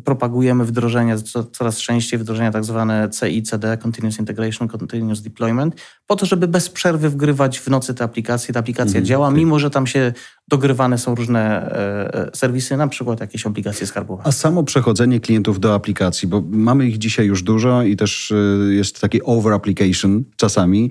propagujemy 0.05 0.65
wdrożenia, 0.65 1.17
coraz 1.53 1.79
częściej 1.79 2.19
wdrożenia 2.19 2.51
tak 2.51 2.65
zwane 2.65 3.09
CICD, 3.21 3.77
Continuous 3.77 4.19
Integration, 4.19 4.69
Continuous 4.69 5.21
Deployment, 5.21 5.75
po 6.07 6.17
to, 6.17 6.27
żeby 6.27 6.49
bez 6.49 6.69
przerwy 6.69 7.11
wgrywać 7.11 7.59
w 7.59 7.69
nocy 7.69 7.95
te 7.95 8.05
aplikacje. 8.05 8.55
Ta 8.55 8.61
aplikacja 8.61 8.97
mm, 8.97 9.07
działa, 9.07 9.31
mimo 9.31 9.59
że 9.59 9.71
tam 9.71 9.87
się 9.87 10.13
dogrywane 10.49 10.99
są 10.99 11.15
różne 11.15 11.73
e, 11.73 12.15
e, 12.15 12.31
serwisy, 12.35 12.77
na 12.77 12.89
przykład 12.89 13.21
jakieś 13.21 13.47
obligacje 13.47 13.87
skarbowe. 13.87 14.23
A 14.27 14.33
samo 14.33 14.65
przechodzenie 14.65 15.21
klientów 15.21 15.61
do 15.61 15.75
aplikacji, 15.75 16.29
bo 16.29 16.43
mamy 16.51 16.87
ich 16.87 16.99
dzisiaj 16.99 17.27
już 17.27 17.43
dużo 17.43 17.83
i 17.83 17.97
też 17.97 18.33
e, 18.33 18.75
jest 18.75 19.01
taki 19.01 19.23
over 19.23 19.53
application 19.53 20.25
czasami. 20.37 20.91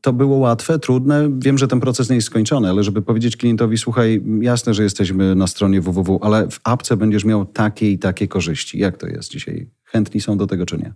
To 0.00 0.12
było 0.12 0.36
łatwe, 0.36 0.78
trudne. 0.78 1.30
Wiem, 1.38 1.58
że 1.58 1.68
ten 1.68 1.80
proces 1.80 2.10
nie 2.10 2.16
jest 2.16 2.26
skończony, 2.26 2.68
ale 2.68 2.84
żeby 2.84 3.02
powiedzieć 3.02 3.36
klientowi, 3.36 3.78
słuchaj, 3.78 4.22
jasne, 4.40 4.74
że 4.74 4.82
jesteśmy 4.82 5.34
na 5.34 5.46
stronie 5.46 5.80
www, 5.80 6.18
ale 6.22 6.50
w 6.50 6.60
apce 6.64 6.96
będziesz 6.96 7.24
miał 7.24 7.44
takie 7.44 7.90
i 7.90 7.98
takie 7.98 8.28
korzyści. 8.28 8.78
Jak 8.78 8.98
to 8.98 9.06
jest 9.06 9.30
dzisiaj? 9.30 9.70
Chętni 9.84 10.20
są 10.20 10.36
do 10.36 10.46
tego, 10.46 10.66
czy 10.66 10.78
nie? 10.78 10.92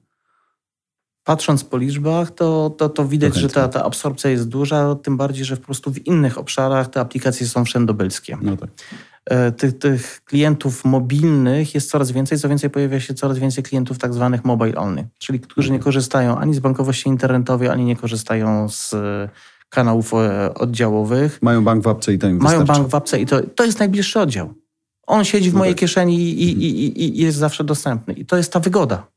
Patrząc 1.26 1.64
po 1.64 1.76
liczbach, 1.76 2.30
to, 2.30 2.70
to, 2.70 2.88
to 2.88 3.04
widać, 3.04 3.34
że 3.34 3.48
ta, 3.48 3.68
ta 3.68 3.84
absorpcja 3.84 4.30
jest 4.30 4.48
duża, 4.48 4.94
tym 4.94 5.16
bardziej, 5.16 5.44
że 5.44 5.56
po 5.56 5.64
prostu 5.64 5.92
w 5.92 6.06
innych 6.06 6.38
obszarach 6.38 6.88
te 6.88 7.00
aplikacje 7.00 7.46
są 7.46 7.64
wszędobylskie. 7.64 8.38
No 8.42 8.56
tak. 8.56 8.70
E, 9.24 9.52
tych, 9.52 9.78
tych, 9.78 10.20
klientów 10.24 10.84
mobilnych 10.84 11.74
jest 11.74 11.90
coraz 11.90 12.10
więcej, 12.10 12.38
co 12.38 12.48
więcej 12.48 12.70
pojawia 12.70 13.00
się 13.00 13.14
coraz 13.14 13.38
więcej 13.38 13.64
klientów 13.64 13.98
tak 13.98 14.14
zwanych 14.14 14.44
mobile 14.44 14.74
only, 14.74 15.08
czyli 15.18 15.40
którzy 15.40 15.68
nie 15.68 15.76
mhm. 15.76 15.84
korzystają 15.84 16.38
ani 16.38 16.54
z 16.54 16.58
bankowości 16.58 17.08
internetowej, 17.08 17.68
ani 17.68 17.84
nie 17.84 17.96
korzystają 17.96 18.68
z 18.68 18.94
e, 18.94 19.28
kanałów 19.68 20.14
e, 20.14 20.54
oddziałowych. 20.54 21.38
Mają 21.42 21.64
bank 21.64 21.84
w 21.84 21.88
apce 21.88 22.12
i 22.12 22.18
to 22.18 22.28
im 22.28 22.36
Mają 22.36 22.58
wystarczy. 22.58 22.80
bank 22.80 22.92
w 22.92 22.94
apce 22.94 23.20
i 23.20 23.26
to, 23.26 23.40
to 23.42 23.64
jest 23.64 23.78
najbliższy 23.78 24.20
oddział. 24.20 24.54
On 25.06 25.24
siedzi 25.24 25.50
w 25.50 25.52
no 25.52 25.58
mojej 25.58 25.74
tak. 25.74 25.80
kieszeni 25.80 26.16
i, 26.16 26.42
i, 26.42 26.64
i, 26.64 27.20
i 27.20 27.22
jest 27.22 27.38
zawsze 27.38 27.64
dostępny. 27.64 28.14
I 28.14 28.26
to 28.26 28.36
jest 28.36 28.52
ta 28.52 28.60
wygoda. 28.60 29.15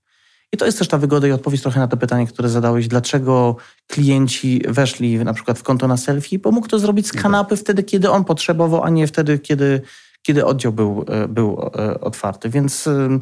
I 0.54 0.58
to 0.58 0.66
jest 0.66 0.78
też 0.78 0.88
ta 0.88 0.98
wygoda 0.98 1.28
i 1.28 1.32
odpowiedź 1.32 1.62
trochę 1.62 1.80
na 1.80 1.88
to 1.88 1.98
pytanie, 1.98 2.28
które 2.28 2.50
zadałeś, 2.50 2.88
dlaczego 2.88 3.56
klienci 3.88 4.62
weszli 4.68 5.20
na 5.20 5.34
przykład 5.34 5.60
w 5.60 5.64
konto 5.64 5.88
na 5.88 5.98
selfie, 5.98 6.40
bo 6.40 6.52
mógł 6.52 6.68
to 6.68 6.80
zrobić 6.80 7.08
z 7.08 7.12
kanapy 7.12 7.58
wtedy, 7.58 7.84
kiedy 7.84 8.10
on 8.10 8.26
potrzebował, 8.26 8.84
a 8.84 8.90
nie 8.90 9.08
wtedy, 9.08 9.40
kiedy, 9.40 9.82
kiedy 10.22 10.46
oddział 10.46 10.72
był, 10.74 11.06
e, 11.08 11.28
był 11.28 11.72
e, 11.76 12.00
otwarty. 12.00 12.50
Więc 12.50 12.88
e, 12.88 13.20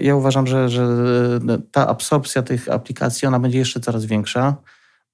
ja 0.00 0.16
uważam, 0.16 0.46
że, 0.46 0.68
że 0.68 0.88
ta 1.70 1.88
absorpcja 1.88 2.42
tych 2.42 2.68
aplikacji, 2.68 3.28
ona 3.28 3.40
będzie 3.40 3.58
jeszcze 3.58 3.80
coraz 3.80 4.04
większa. 4.04 4.56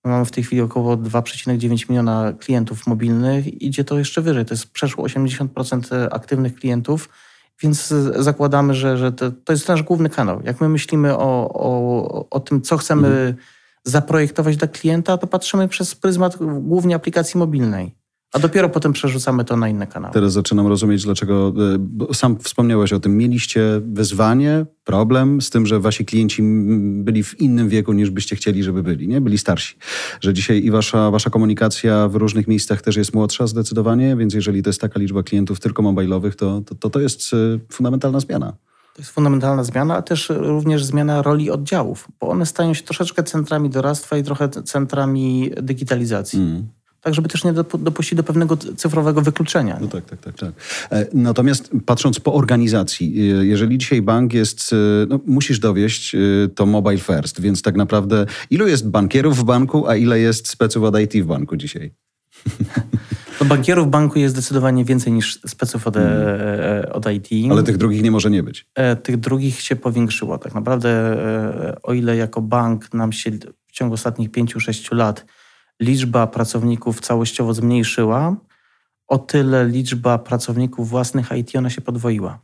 Mamy 0.05 0.25
w 0.25 0.31
tej 0.31 0.45
chwili 0.45 0.63
około 0.63 0.97
2,9 0.97 1.91
miliona 1.91 2.33
klientów 2.33 2.87
mobilnych. 2.87 3.63
Idzie 3.63 3.85
to 3.85 3.99
jeszcze 3.99 4.23
wyżej. 4.23 4.45
To 4.45 4.55
jest 4.55 4.73
przeszło 4.73 5.05
80% 5.05 6.09
aktywnych 6.11 6.55
klientów 6.55 7.09
Więc 7.63 7.95
zakładamy, 8.17 8.75
że, 8.75 8.97
że 8.97 9.13
to, 9.13 9.31
to 9.31 9.53
jest 9.53 9.69
nasz 9.69 9.83
główny 9.83 10.11
kanał. 10.11 10.41
Jak 10.45 10.61
my 10.61 10.69
myślimy 10.69 11.17
o, 11.17 11.51
o, 11.55 12.29
o 12.31 12.41
tym, 12.41 12.63
co 12.63 12.77
chcemy 12.77 13.09
mhm. 13.09 13.35
zaprojektować 13.85 14.57
dla 14.57 14.69
klienta, 14.69 15.19
to 15.19 15.27
patrzymy 15.27 15.69
przez 15.69 15.95
pryzmat 15.95 16.37
głównie 16.61 16.95
aplikacji 16.95 17.39
mobilnej 17.39 18.00
a 18.33 18.39
dopiero 18.39 18.69
potem 18.69 18.93
przerzucamy 18.93 19.45
to 19.45 19.57
na 19.57 19.69
inne 19.69 19.87
kanały. 19.87 20.15
Teraz 20.15 20.33
zaczynam 20.33 20.67
rozumieć, 20.67 21.05
dlaczego, 21.05 21.53
e, 22.11 22.15
sam 22.15 22.39
wspomniałeś 22.39 22.93
o 22.93 23.01
tym, 23.01 23.17
mieliście 23.17 23.81
wyzwanie, 23.85 24.67
problem 24.85 25.41
z 25.41 25.51
tym, 25.51 25.67
że 25.67 25.81
wasi 25.81 26.05
klienci 26.05 26.43
byli 26.83 27.23
w 27.23 27.41
innym 27.41 27.69
wieku 27.69 27.93
niż 27.93 28.11
byście 28.11 28.37
chcieli, 28.37 28.63
żeby 28.63 28.83
byli, 28.83 29.09
nie? 29.09 29.21
Byli 29.21 29.39
starsi. 29.39 29.77
Że 30.21 30.35
dzisiaj 30.35 30.65
i 30.65 30.71
wasza, 30.71 31.11
wasza 31.11 31.31
komunikacja 31.31 32.09
w 32.09 32.15
różnych 32.15 32.49
miejscach 32.49 32.83
też 32.83 32.97
jest 32.97 33.15
młodsza 33.15 33.47
zdecydowanie, 33.47 34.17
więc 34.17 34.35
jeżeli 34.35 34.63
to 34.63 34.71
jest 34.71 34.81
taka 34.81 35.01
liczba 35.01 35.23
klientów 35.23 35.61
tylko 35.61 35.83
mobilowych, 35.83 36.37
to 36.37 36.63
to, 36.81 36.91
to 36.91 37.01
jest 37.01 37.33
e, 37.33 37.37
fundamentalna 37.73 38.21
zmiana. 38.21 38.53
To 38.95 39.03
jest 39.03 39.11
fundamentalna 39.11 39.65
zmiana, 39.65 39.97
a 39.97 40.03
też 40.03 40.29
również 40.29 40.85
zmiana 40.85 41.23
roli 41.23 41.51
oddziałów, 41.51 42.09
bo 42.21 42.29
one 42.29 42.47
stają 42.47 42.75
się 42.75 42.83
troszeczkę 42.83 43.23
centrami 43.23 43.71
doradztwa 43.71 44.17
i 44.17 44.23
trochę 44.23 44.49
centrami 44.49 45.51
digitalizacji. 45.63 46.39
Mm 46.39 46.80
tak 47.01 47.15
żeby 47.15 47.29
też 47.29 47.45
nie 47.45 47.53
dopuścić 47.79 48.17
do 48.17 48.23
pewnego 48.23 48.57
cyfrowego 48.57 49.21
wykluczenia. 49.23 49.79
No 49.81 49.89
tak, 49.89 50.05
tak, 50.05 50.21
tak, 50.21 50.35
tak. 50.35 50.53
E, 50.91 51.07
natomiast 51.13 51.71
patrząc 51.87 52.21
po 52.21 52.35
organizacji, 52.35 53.21
e, 53.21 53.47
jeżeli 53.47 53.79
dzisiaj 53.79 54.03
bank 54.03 54.35
jest, 54.35 54.73
e, 54.73 54.77
no, 55.09 55.21
musisz 55.27 55.59
dowieść 55.59 56.17
to 56.55 56.67
mobile 56.67 56.99
first, 56.99 57.41
więc 57.41 57.63
tak 57.63 57.77
naprawdę 57.77 58.27
ilu 58.51 58.69
jest 58.69 58.89
bankierów 58.89 59.39
w 59.39 59.45
banku, 59.45 59.89
a 59.89 59.97
ile 59.97 60.21
jest 60.21 60.49
speców 60.49 60.83
od 60.83 61.01
IT 61.01 61.25
w 61.25 61.27
banku 61.27 61.57
dzisiaj? 61.57 61.93
No, 63.41 63.47
bankierów 63.47 63.87
w 63.87 63.91
banku 63.91 64.19
jest 64.19 64.35
zdecydowanie 64.35 64.85
więcej 64.85 65.13
niż 65.13 65.41
speców 65.47 65.87
od, 65.87 65.95
hmm. 65.95 66.93
od 66.93 67.13
IT. 67.13 67.51
Ale 67.51 67.63
tych 67.63 67.77
drugich 67.77 68.03
nie 68.03 68.11
może 68.11 68.31
nie 68.31 68.43
być. 68.43 68.67
Tych 69.03 69.17
drugich 69.17 69.61
się 69.61 69.77
powiększyło. 69.77 70.39
Tak 70.39 70.55
naprawdę, 70.55 71.17
o 71.83 71.93
ile 71.93 72.17
jako 72.17 72.41
bank 72.41 72.95
nam 72.95 73.13
się 73.13 73.31
w 73.67 73.73
ciągu 73.73 73.95
ostatnich 73.95 74.31
5-6 74.31 74.95
lat 74.95 75.25
liczba 75.81 76.27
pracowników 76.27 77.01
całościowo 77.01 77.55
zmniejszyła, 77.55 78.37
o 79.09 79.19
tyle 79.19 79.69
liczba 79.69 80.19
pracowników 80.19 80.89
własnych 80.89 81.29
IT 81.37 81.57
ona 81.57 81.71
się 81.71 81.81
podwoiła. 81.81 82.39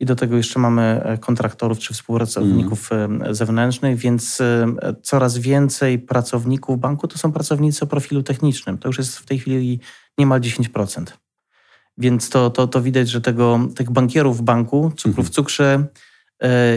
I 0.00 0.06
do 0.06 0.16
tego 0.16 0.36
jeszcze 0.36 0.58
mamy 0.58 0.82
e, 0.82 1.18
kontraktorów 1.18 1.78
czy 1.78 1.94
współpracowników 1.94 2.92
mm. 2.92 3.34
zewnętrznych, 3.34 3.96
więc 3.96 4.40
e, 4.40 4.66
coraz 5.02 5.38
więcej 5.38 5.98
pracowników 5.98 6.78
banku 6.78 7.08
to 7.08 7.18
są 7.18 7.32
pracownicy 7.32 7.84
o 7.84 7.86
profilu 7.86 8.22
technicznym. 8.22 8.78
To 8.78 8.88
już 8.88 8.98
jest 8.98 9.16
w 9.16 9.26
tej 9.26 9.38
chwili 9.38 9.80
niemal 10.18 10.40
10%. 10.40 11.04
Więc 11.98 12.30
to, 12.30 12.50
to, 12.50 12.66
to 12.66 12.82
widać, 12.82 13.08
że 13.08 13.20
tego, 13.20 13.60
tych 13.74 13.90
bankierów 13.90 14.38
w 14.38 14.42
banku, 14.42 14.92
cukrów 14.96 15.26
w 15.26 15.30
cukrze, 15.30 15.86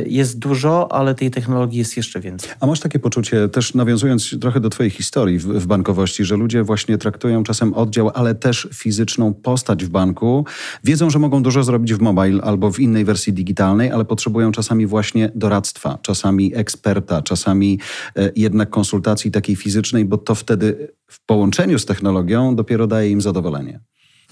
jest 0.05 0.39
dużo, 0.39 0.91
ale 0.91 1.15
tej 1.15 1.31
technologii 1.31 1.79
jest 1.79 1.97
jeszcze 1.97 2.19
więcej. 2.19 2.51
A 2.59 2.67
masz 2.67 2.79
takie 2.79 2.99
poczucie, 2.99 3.49
też 3.49 3.73
nawiązując 3.73 4.39
trochę 4.41 4.59
do 4.59 4.69
Twojej 4.69 4.89
historii 4.89 5.39
w, 5.39 5.45
w, 5.45 5.67
bankowości, 5.67 6.25
że 6.25 6.35
ludzie 6.35 6.63
właśnie 6.63 6.97
traktują 6.97 7.43
czasem 7.43 7.73
oddział, 7.73 8.11
ale 8.13 8.35
też 8.35 8.67
fizyczną 8.73 9.33
postać 9.33 9.85
w 9.85 9.89
banku, 9.89 10.45
wiedzą, 10.83 11.09
że 11.09 11.19
mogą 11.19 11.43
dużo 11.43 11.63
zrobić 11.63 11.93
w 11.93 11.99
mobile 11.99 12.41
albo 12.41 12.71
w 12.71 12.79
innej 12.79 13.05
wersji 13.05 13.33
digitalnej, 13.33 13.91
ale 13.91 14.05
potrzebują 14.05 14.51
czasami 14.51 14.87
właśnie 14.87 15.31
doradztwa, 15.35 15.99
czasami 16.01 16.55
eksperta, 16.55 17.21
czasami 17.21 17.79
e, 18.15 18.31
jednak 18.35 18.69
konsultacji 18.69 19.31
takiej 19.31 19.55
fizycznej, 19.55 20.05
bo 20.05 20.17
to 20.17 20.35
wtedy 20.35 20.87
w 21.07 21.25
połączeniu 21.25 21.79
z 21.79 21.85
technologią 21.85 22.55
dopiero 22.55 22.87
daje 22.87 23.09
im 23.09 23.21
zadowolenie. 23.21 23.79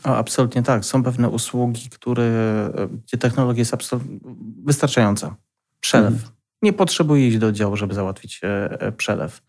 O, 0.03 0.17
absolutnie 0.17 0.63
tak. 0.63 0.85
Są 0.85 1.03
pewne 1.03 1.29
usługi, 1.29 1.89
które, 1.89 2.69
gdzie 3.05 3.17
technologia 3.17 3.61
jest 3.61 3.73
absolutnie 3.73 4.19
wystarczająca. 4.65 5.35
Przelew. 5.79 6.13
Mhm. 6.13 6.31
Nie 6.61 6.73
potrzebuję 6.73 7.27
iść 7.27 7.37
do 7.37 7.47
oddziału, 7.47 7.75
żeby 7.75 7.93
załatwić 7.93 8.41
e, 8.43 8.81
e, 8.81 8.91
przelew. 8.91 9.41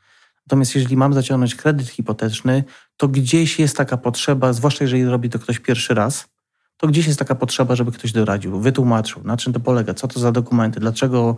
Natomiast 0.46 0.74
jeżeli 0.74 0.96
mam 0.96 1.14
zaciągnąć 1.14 1.54
kredyt 1.54 1.88
hipoteczny, 1.88 2.64
to 2.96 3.08
gdzieś 3.08 3.58
jest 3.58 3.76
taka 3.76 3.96
potrzeba, 3.96 4.52
zwłaszcza 4.52 4.84
jeżeli 4.84 5.04
robi 5.04 5.30
to 5.30 5.38
ktoś 5.38 5.58
pierwszy 5.58 5.94
raz, 5.94 6.28
to 6.76 6.86
gdzieś 6.86 7.06
jest 7.06 7.18
taka 7.18 7.34
potrzeba, 7.34 7.76
żeby 7.76 7.92
ktoś 7.92 8.12
doradził, 8.12 8.60
wytłumaczył, 8.60 9.22
na 9.24 9.36
czym 9.36 9.52
to 9.52 9.60
polega, 9.60 9.94
co 9.94 10.08
to 10.08 10.20
za 10.20 10.32
dokumenty, 10.32 10.80
dlaczego 10.80 11.36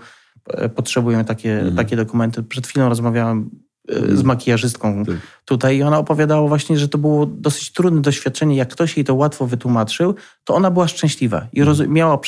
e, 0.48 0.68
potrzebujemy 0.68 1.24
takie, 1.24 1.54
mhm. 1.54 1.76
takie 1.76 1.96
dokumenty. 1.96 2.42
Przed 2.42 2.66
chwilą 2.66 2.88
rozmawiałem 2.88 3.50
z 3.88 4.22
makijażystką 4.22 5.04
tak. 5.04 5.16
tutaj 5.44 5.76
i 5.76 5.82
ona 5.82 5.98
opowiadała 5.98 6.48
właśnie, 6.48 6.78
że 6.78 6.88
to 6.88 6.98
było 6.98 7.26
dosyć 7.26 7.72
trudne 7.72 8.00
doświadczenie. 8.00 8.56
Jak 8.56 8.68
ktoś 8.68 8.96
jej 8.96 9.04
to 9.04 9.14
łatwo 9.14 9.46
wytłumaczył, 9.46 10.14
to 10.44 10.54
ona 10.54 10.70
była 10.70 10.88
szczęśliwa 10.88 11.46
i 11.52 11.60
mhm. 11.60 11.92
miała 11.92 12.18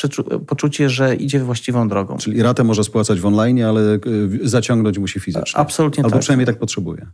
poczucie, 0.47 0.89
że 0.89 1.15
idzie 1.15 1.39
właściwą 1.39 1.87
drogą. 1.87 2.17
Czyli 2.17 2.43
ratę 2.43 2.63
może 2.63 2.83
spłacać 2.83 3.19
w 3.19 3.25
online, 3.25 3.63
ale 3.63 3.81
e, 3.93 3.99
zaciągnąć 4.43 4.97
musi 4.97 5.19
fizycznie. 5.19 5.59
Absolutnie 5.59 6.03
Albo 6.03 6.13
tak. 6.13 6.21
przynajmniej 6.21 6.45
tak 6.45 6.59
potrzebuje. 6.59 7.07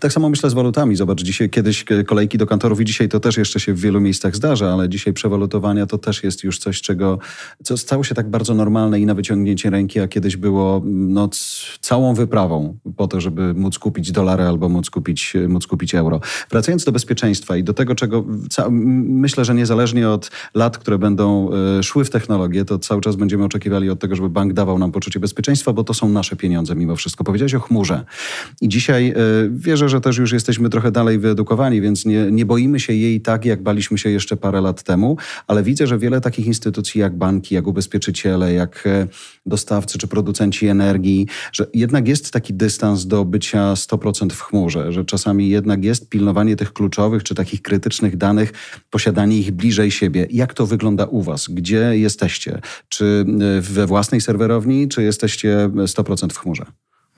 Tak 0.00 0.12
samo 0.12 0.28
myślę 0.28 0.50
z 0.50 0.54
walutami. 0.54 0.96
Zobacz, 0.96 1.22
dzisiaj 1.22 1.50
kiedyś 1.50 1.84
kolejki 2.06 2.38
do 2.38 2.46
kantorów 2.46 2.80
i 2.80 2.84
dzisiaj 2.84 3.08
to 3.08 3.20
też 3.20 3.36
jeszcze 3.36 3.60
się 3.60 3.74
w 3.74 3.80
wielu 3.80 4.00
miejscach 4.00 4.36
zdarza, 4.36 4.72
ale 4.72 4.88
dzisiaj 4.88 5.12
przewalutowania 5.12 5.86
to 5.86 5.98
też 5.98 6.24
jest 6.24 6.44
już 6.44 6.58
coś, 6.58 6.80
czego, 6.80 7.18
co 7.64 7.76
stało 7.76 8.04
się 8.04 8.14
tak 8.14 8.30
bardzo 8.30 8.54
normalne 8.54 9.00
i 9.00 9.06
na 9.06 9.14
wyciągnięcie 9.14 9.70
ręki, 9.70 10.00
a 10.00 10.08
kiedyś 10.08 10.36
było 10.36 10.82
no, 10.84 11.28
całą 11.80 12.14
wyprawą 12.14 12.78
po 12.96 13.08
to, 13.08 13.20
żeby 13.20 13.54
móc 13.54 13.78
kupić 13.78 14.12
dolary 14.12 14.44
albo 14.44 14.68
móc 14.68 14.90
kupić, 14.90 15.34
móc 15.48 15.66
kupić 15.66 15.94
euro. 15.94 16.20
Wracając 16.50 16.84
do 16.84 16.92
bezpieczeństwa 16.92 17.56
i 17.56 17.64
do 17.64 17.74
tego, 17.74 17.94
czego 17.94 18.24
myślę, 18.68 19.44
że 19.44 19.54
niezależnie 19.54 20.08
od 20.08 20.30
lat, 20.54 20.78
które 20.78 20.98
będą 20.98 21.50
e, 21.78 21.82
szły 21.82 22.04
w 22.04 22.10
technologię, 22.10 22.64
to 22.64 22.78
cały 22.78 23.00
czas 23.00 23.16
będziemy 23.16 23.44
oczekiwali 23.44 23.90
od 23.90 24.00
tego, 24.00 24.16
żeby 24.16 24.28
bank 24.30 24.52
dawał 24.52 24.78
nam 24.78 24.92
poczucie 24.92 25.20
bezpieczeństwa, 25.20 25.72
bo 25.72 25.84
to 25.84 25.94
są 25.94 26.08
nasze 26.08 26.36
pieniądze 26.36 26.74
mimo 26.74 26.96
wszystko. 26.96 27.24
Powiedziałeś 27.24 27.54
o 27.54 27.60
chmurze. 27.60 28.04
I 28.60 28.68
dzisiaj 28.68 29.08
e, 29.08 29.14
wierzę, 29.64 29.88
że 29.88 30.00
też 30.00 30.18
już 30.18 30.32
jesteśmy 30.32 30.68
trochę 30.68 30.90
dalej 30.90 31.18
wyedukowani, 31.18 31.80
więc 31.80 32.04
nie, 32.04 32.30
nie 32.30 32.46
boimy 32.46 32.80
się 32.80 32.92
jej 32.92 33.20
tak, 33.20 33.44
jak 33.44 33.62
baliśmy 33.62 33.98
się 33.98 34.10
jeszcze 34.10 34.36
parę 34.36 34.60
lat 34.60 34.82
temu, 34.82 35.16
ale 35.46 35.62
widzę, 35.62 35.86
że 35.86 35.98
wiele 35.98 36.20
takich 36.20 36.46
instytucji 36.46 37.00
jak 37.00 37.16
banki, 37.16 37.54
jak 37.54 37.66
ubezpieczyciele, 37.66 38.52
jak 38.52 38.86
e, 38.86 39.06
dostawcy 39.46 39.98
czy 39.98 40.08
producenci 40.08 40.66
energii, 40.66 41.26
że 41.52 41.66
jednak 41.74 42.08
jest 42.08 42.30
taki 42.30 42.54
dystans 42.54 43.06
do 43.06 43.24
bycia 43.24 43.74
100% 43.74 44.30
w 44.30 44.40
chmurze, 44.40 44.92
że 44.92 45.04
czasami 45.04 45.48
jednak 45.48 45.84
jest 45.84 46.08
pilnowanie 46.08 46.56
tych 46.56 46.72
kluczowych 46.72 47.22
czy 47.22 47.34
takich 47.34 47.62
krytycznych 47.62 48.16
danych, 48.16 48.52
posiadanie 48.90 49.38
ich 49.38 49.50
bliżej 49.50 49.90
siebie. 49.90 50.26
Jak 50.30 50.54
to 50.54 50.66
wygląda 50.66 51.04
u 51.04 51.22
Was? 51.22 51.48
Gdzie 51.48 51.98
jesteście? 51.98 52.60
Czy 52.88 53.24
e, 53.58 53.60
we 53.60 53.86
własnej 53.86 54.20
serwerowni, 54.20 54.88
czy 54.88 55.02
jesteście 55.02 55.70
100% 55.74 56.32
w 56.32 56.38
chmurze? 56.38 56.64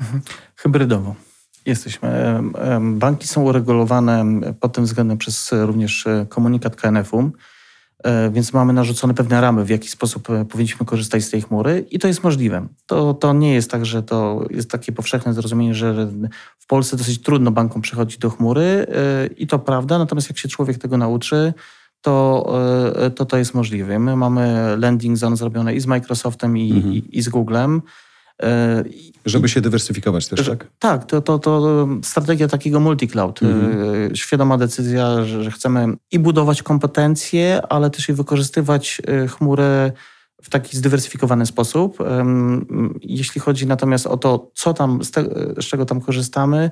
Mhm. 0.00 0.20
Hybrydowo. 0.56 1.14
Jesteśmy. 1.66 2.42
Banki 2.80 3.28
są 3.28 3.42
uregulowane 3.42 4.24
pod 4.60 4.72
tym 4.72 4.84
względem 4.84 5.18
przez 5.18 5.52
również 5.52 6.06
e, 6.06 6.26
komunikat 6.28 6.76
KNF-u, 6.76 7.30
e, 8.04 8.30
więc 8.30 8.52
mamy 8.52 8.72
narzucone 8.72 9.14
pewne 9.14 9.40
ramy, 9.40 9.64
w 9.64 9.68
jaki 9.68 9.88
sposób 9.88 10.30
e, 10.30 10.44
powinniśmy 10.44 10.86
korzystać 10.86 11.24
z 11.24 11.30
tej 11.30 11.42
chmury 11.42 11.86
i 11.90 11.98
to 11.98 12.08
jest 12.08 12.24
możliwe. 12.24 12.66
To, 12.86 13.14
to 13.14 13.32
nie 13.32 13.54
jest 13.54 13.70
tak, 13.70 13.86
że 13.86 14.02
to 14.02 14.46
jest 14.50 14.70
takie 14.70 14.92
powszechne 14.92 15.34
zrozumienie, 15.34 15.74
że 15.74 16.08
w 16.58 16.66
Polsce 16.66 16.96
dosyć 16.96 17.22
trudno 17.22 17.50
bankom 17.50 17.82
przechodzić 17.82 18.18
do 18.18 18.30
chmury 18.30 18.86
i 19.36 19.46
to 19.46 19.58
prawda, 19.58 19.98
natomiast 19.98 20.28
jak 20.28 20.38
się 20.38 20.48
człowiek 20.48 20.78
tego 20.78 20.96
nauczy, 20.96 21.54
to 22.00 22.46
to, 23.16 23.24
to 23.26 23.36
jest 23.36 23.54
możliwe. 23.54 23.98
My 23.98 24.16
mamy 24.16 24.74
landing 24.78 25.16
zone 25.16 25.36
zrobione 25.36 25.74
i 25.74 25.80
z 25.80 25.86
Microsoftem, 25.86 26.58
i, 26.58 26.72
mhm. 26.72 26.94
i, 26.94 27.18
i 27.18 27.22
z 27.22 27.28
Googlem. 27.28 27.82
E, 28.42 28.84
Żeby 29.26 29.48
się 29.48 29.60
dywersyfikować 29.60 30.28
też, 30.28 30.46
tak? 30.46 30.66
Tak, 30.78 31.04
to, 31.04 31.20
to, 31.20 31.38
to 31.38 31.88
strategia 32.02 32.48
takiego 32.48 32.80
multi-cloud. 32.80 33.42
Mhm. 33.42 34.12
E, 34.12 34.16
świadoma 34.16 34.58
decyzja, 34.58 35.24
że, 35.24 35.50
chcemy 35.50 35.86
i 36.12 36.18
budować 36.18 36.62
kompetencje, 36.62 37.62
ale 37.68 37.90
też 37.90 38.08
i 38.08 38.12
wykorzystywać 38.12 39.02
e, 39.06 39.28
chmurę 39.28 39.92
w 40.42 40.50
taki 40.50 40.76
zdywersyfikowany 40.76 41.46
sposób. 41.46 41.98
Jeśli 43.02 43.40
chodzi 43.40 43.66
natomiast 43.66 44.06
o 44.06 44.16
to, 44.16 44.50
co 44.54 44.74
tam, 44.74 45.04
z, 45.04 45.10
te, 45.10 45.24
z 45.60 45.64
czego 45.64 45.84
tam 45.84 46.00
korzystamy, 46.00 46.70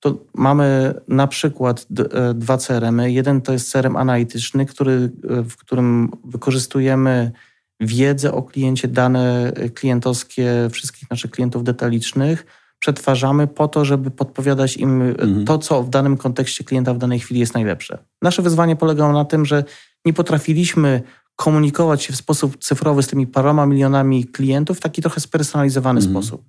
to 0.00 0.18
mamy 0.34 0.94
na 1.08 1.26
przykład 1.26 1.86
dwa 2.34 2.58
CRM-y. 2.58 3.12
Jeden 3.12 3.40
to 3.40 3.52
jest 3.52 3.72
CRM 3.72 3.96
analityczny, 3.96 4.66
który, 4.66 5.10
w 5.24 5.56
którym 5.56 6.10
wykorzystujemy 6.24 7.32
wiedzę 7.80 8.32
o 8.32 8.42
kliencie, 8.42 8.88
dane 8.88 9.52
klientowskie 9.74 10.68
wszystkich 10.72 11.10
naszych 11.10 11.30
klientów 11.30 11.64
detalicznych 11.64 12.46
przetwarzamy 12.78 13.46
po 13.46 13.68
to, 13.68 13.84
żeby 13.84 14.10
podpowiadać 14.10 14.76
im 14.76 15.02
mhm. 15.02 15.44
to, 15.44 15.58
co 15.58 15.82
w 15.82 15.90
danym 15.90 16.16
kontekście 16.16 16.64
klienta 16.64 16.94
w 16.94 16.98
danej 16.98 17.20
chwili 17.20 17.40
jest 17.40 17.54
najlepsze. 17.54 17.98
Nasze 18.22 18.42
wyzwanie 18.42 18.76
polegało 18.76 19.12
na 19.12 19.24
tym, 19.24 19.46
że 19.46 19.64
nie 20.04 20.12
potrafiliśmy 20.12 21.02
komunikować 21.36 22.02
się 22.02 22.12
w 22.12 22.16
sposób 22.16 22.58
cyfrowy 22.58 23.02
z 23.02 23.06
tymi 23.06 23.26
paroma 23.26 23.66
milionami 23.66 24.24
klientów 24.24 24.78
w 24.78 24.80
taki 24.80 25.02
trochę 25.02 25.20
spersonalizowany 25.20 26.00
mhm. 26.00 26.12
sposób. 26.14 26.44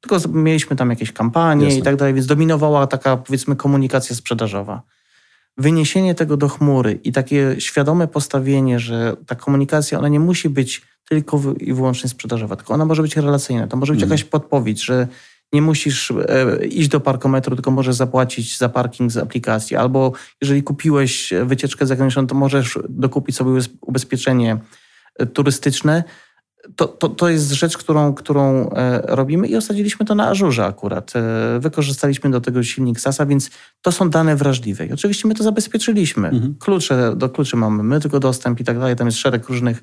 Tylko 0.00 0.28
mieliśmy 0.28 0.76
tam 0.76 0.90
jakieś 0.90 1.12
kampanie 1.12 1.64
Jasne. 1.64 1.78
i 1.78 1.82
tak 1.82 1.96
dalej, 1.96 2.14
więc 2.14 2.26
dominowała 2.26 2.86
taka, 2.86 3.16
powiedzmy, 3.16 3.56
komunikacja 3.56 4.16
sprzedażowa. 4.16 4.82
Wyniesienie 5.56 6.14
tego 6.14 6.36
do 6.36 6.48
chmury 6.48 7.00
i 7.04 7.12
takie 7.12 7.56
świadome 7.58 8.08
postawienie, 8.08 8.78
że 8.80 9.16
ta 9.26 9.34
komunikacja, 9.34 9.98
ona 9.98 10.08
nie 10.08 10.20
musi 10.20 10.48
być 10.48 10.82
tylko 11.08 11.40
i 11.60 11.72
wyłącznie 11.72 12.10
sprzedażowa, 12.10 12.56
tylko 12.56 12.74
ona 12.74 12.84
może 12.84 13.02
być 13.02 13.16
relacyjna. 13.16 13.66
To 13.66 13.76
może 13.76 13.92
być 13.92 14.02
mhm. 14.02 14.18
jakaś 14.18 14.30
podpowiedź, 14.30 14.84
że 14.84 15.08
nie 15.52 15.62
musisz 15.62 16.10
e, 16.10 16.66
iść 16.66 16.88
do 16.88 17.00
parkometru, 17.00 17.56
tylko 17.56 17.70
możesz 17.70 17.94
zapłacić 17.94 18.58
za 18.58 18.68
parking 18.68 19.12
z 19.12 19.16
aplikacji. 19.16 19.76
Albo 19.76 20.12
jeżeli 20.40 20.62
kupiłeś 20.62 21.32
wycieczkę 21.44 21.86
zagraniczną, 21.86 22.26
to 22.26 22.34
możesz 22.34 22.78
dokupić 22.88 23.36
sobie 23.36 23.60
ubezpieczenie 23.80 24.58
e, 25.18 25.26
turystyczne. 25.26 26.04
To, 26.76 26.88
to, 26.88 27.08
to 27.08 27.28
jest 27.28 27.50
rzecz, 27.50 27.78
którą, 27.78 28.14
którą 28.14 28.70
e, 28.70 29.02
robimy 29.06 29.48
i 29.48 29.56
osadziliśmy 29.56 30.06
to 30.06 30.14
na 30.14 30.28
Ażurze 30.28 30.64
akurat. 30.64 31.12
Wykorzystaliśmy 31.58 32.30
do 32.30 32.40
tego 32.40 32.62
silnik 32.62 33.00
SASA, 33.00 33.26
więc 33.26 33.50
to 33.82 33.92
są 33.92 34.10
dane 34.10 34.36
wrażliwe. 34.36 34.86
I 34.86 34.92
oczywiście 34.92 35.28
my 35.28 35.34
to 35.34 35.44
zabezpieczyliśmy. 35.44 36.28
Mhm. 36.28 36.54
Klucze, 36.58 37.12
do 37.16 37.28
kluczy 37.28 37.56
mamy 37.56 37.82
my 37.82 38.00
tylko 38.00 38.20
dostęp 38.20 38.60
i 38.60 38.64
tak 38.64 38.78
dalej. 38.78 38.96
Tam 38.96 39.06
jest 39.06 39.18
szereg 39.18 39.48
różnych 39.48 39.82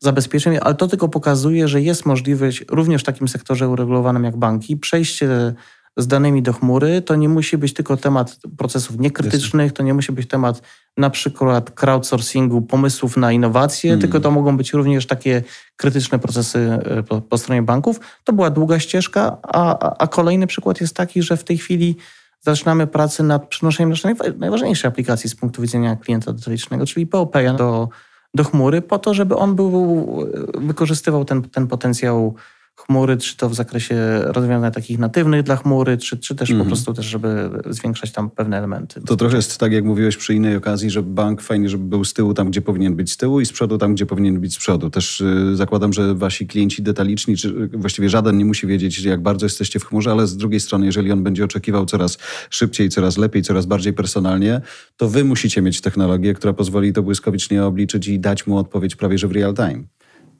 zabezpieczeń, 0.00 0.58
ale 0.60 0.74
to 0.74 0.88
tylko 0.88 1.08
pokazuje, 1.08 1.68
że 1.68 1.82
jest 1.82 2.06
możliwość 2.06 2.64
również 2.70 3.02
w 3.02 3.04
takim 3.04 3.28
sektorze 3.28 3.68
uregulowanym 3.68 4.24
jak 4.24 4.36
banki 4.36 4.76
przejście 4.76 5.54
z 5.96 6.06
danymi 6.06 6.42
do 6.42 6.52
chmury. 6.52 7.02
To 7.02 7.16
nie 7.16 7.28
musi 7.28 7.58
być 7.58 7.74
tylko 7.74 7.96
temat 7.96 8.38
procesów 8.56 8.98
niekrytycznych, 8.98 9.72
to 9.72 9.82
nie 9.82 9.94
musi 9.94 10.12
być 10.12 10.28
temat 10.28 10.62
na 10.96 11.10
przykład 11.10 11.70
crowdsourcingu, 11.70 12.62
pomysłów 12.62 13.16
na 13.16 13.32
innowacje, 13.32 13.90
hmm. 13.90 14.00
tylko 14.00 14.20
to 14.20 14.30
mogą 14.30 14.56
być 14.56 14.72
również 14.72 15.06
takie 15.06 15.42
krytyczne 15.76 16.18
procesy 16.18 16.58
e, 16.58 17.02
po, 17.02 17.20
po 17.20 17.38
stronie 17.38 17.62
banków. 17.62 18.00
To 18.24 18.32
była 18.32 18.50
długa 18.50 18.78
ścieżka, 18.78 19.36
a, 19.42 19.96
a 19.98 20.06
kolejny 20.06 20.46
przykład 20.46 20.80
jest 20.80 20.96
taki, 20.96 21.22
że 21.22 21.36
w 21.36 21.44
tej 21.44 21.58
chwili 21.58 21.96
zaczynamy 22.40 22.86
pracę 22.86 23.22
nad 23.22 23.48
przenoszeniem 23.48 23.90
naszej 23.90 24.14
najważniejszej 24.38 24.88
aplikacji 24.88 25.30
z 25.30 25.34
punktu 25.34 25.62
widzenia 25.62 25.96
klienta 25.96 26.32
detalicznego, 26.32 26.86
czyli 26.86 27.06
POP 27.06 27.36
do 27.58 27.88
do 28.36 28.44
chmury 28.44 28.82
po 28.82 28.98
to, 28.98 29.14
żeby 29.14 29.36
on 29.36 29.56
był, 29.56 30.06
wykorzystywał 30.54 31.24
ten, 31.24 31.42
ten 31.42 31.66
potencjał 31.66 32.34
chmury, 32.76 33.16
czy 33.16 33.36
to 33.36 33.48
w 33.48 33.54
zakresie 33.54 33.96
rozwiązań 34.24 34.72
takich 34.72 34.98
natywnych 34.98 35.42
dla 35.42 35.56
chmury, 35.56 35.98
czy, 35.98 36.18
czy 36.18 36.34
też 36.34 36.50
mm. 36.50 36.58
po 36.58 36.64
mhm. 36.64 36.68
prostu 36.68 36.94
też, 36.94 37.06
żeby 37.06 37.50
zwiększać 37.70 38.12
tam 38.12 38.30
pewne 38.30 38.58
elementy. 38.58 39.00
To 39.00 39.16
trochę 39.16 39.36
jest 39.36 39.58
tak, 39.58 39.72
jak 39.72 39.84
mówiłeś 39.84 40.16
przy 40.16 40.34
innej 40.34 40.56
okazji, 40.56 40.90
że 40.90 41.02
bank 41.02 41.42
fajnie, 41.42 41.68
żeby 41.68 41.84
był 41.84 42.04
z 42.04 42.14
tyłu 42.14 42.34
tam, 42.34 42.50
gdzie 42.50 42.62
powinien 42.62 42.96
być 42.96 43.12
z 43.12 43.16
tyłu 43.16 43.40
i 43.40 43.46
z 43.46 43.52
przodu 43.52 43.78
tam, 43.78 43.94
gdzie 43.94 44.06
powinien 44.06 44.40
być 44.40 44.54
z 44.54 44.58
przodu. 44.58 44.90
Też 44.90 45.20
y, 45.20 45.56
zakładam, 45.56 45.92
że 45.92 46.14
wasi 46.14 46.46
klienci 46.46 46.82
detaliczni, 46.82 47.36
czy 47.36 47.68
właściwie 47.68 48.08
żaden 48.08 48.38
nie 48.38 48.44
musi 48.44 48.66
wiedzieć, 48.66 49.02
jak 49.04 49.22
bardzo 49.22 49.46
jesteście 49.46 49.80
w 49.80 49.84
chmurze, 49.84 50.10
ale 50.10 50.26
z 50.26 50.36
drugiej 50.36 50.60
strony, 50.60 50.86
jeżeli 50.86 51.12
on 51.12 51.22
będzie 51.22 51.44
oczekiwał 51.44 51.86
coraz 51.86 52.18
szybciej, 52.50 52.88
coraz 52.88 53.18
lepiej, 53.18 53.42
coraz 53.42 53.66
bardziej 53.66 53.92
personalnie, 53.92 54.60
to 54.96 55.08
wy 55.08 55.24
musicie 55.24 55.62
mieć 55.62 55.80
technologię, 55.80 56.34
która 56.34 56.52
pozwoli 56.52 56.92
to 56.92 57.02
błyskawicznie 57.02 57.64
obliczyć 57.64 58.08
i 58.08 58.20
dać 58.20 58.46
mu 58.46 58.58
odpowiedź 58.58 58.96
prawie 58.96 59.18
że 59.18 59.28
w 59.28 59.32
real 59.32 59.54
time. 59.54 59.82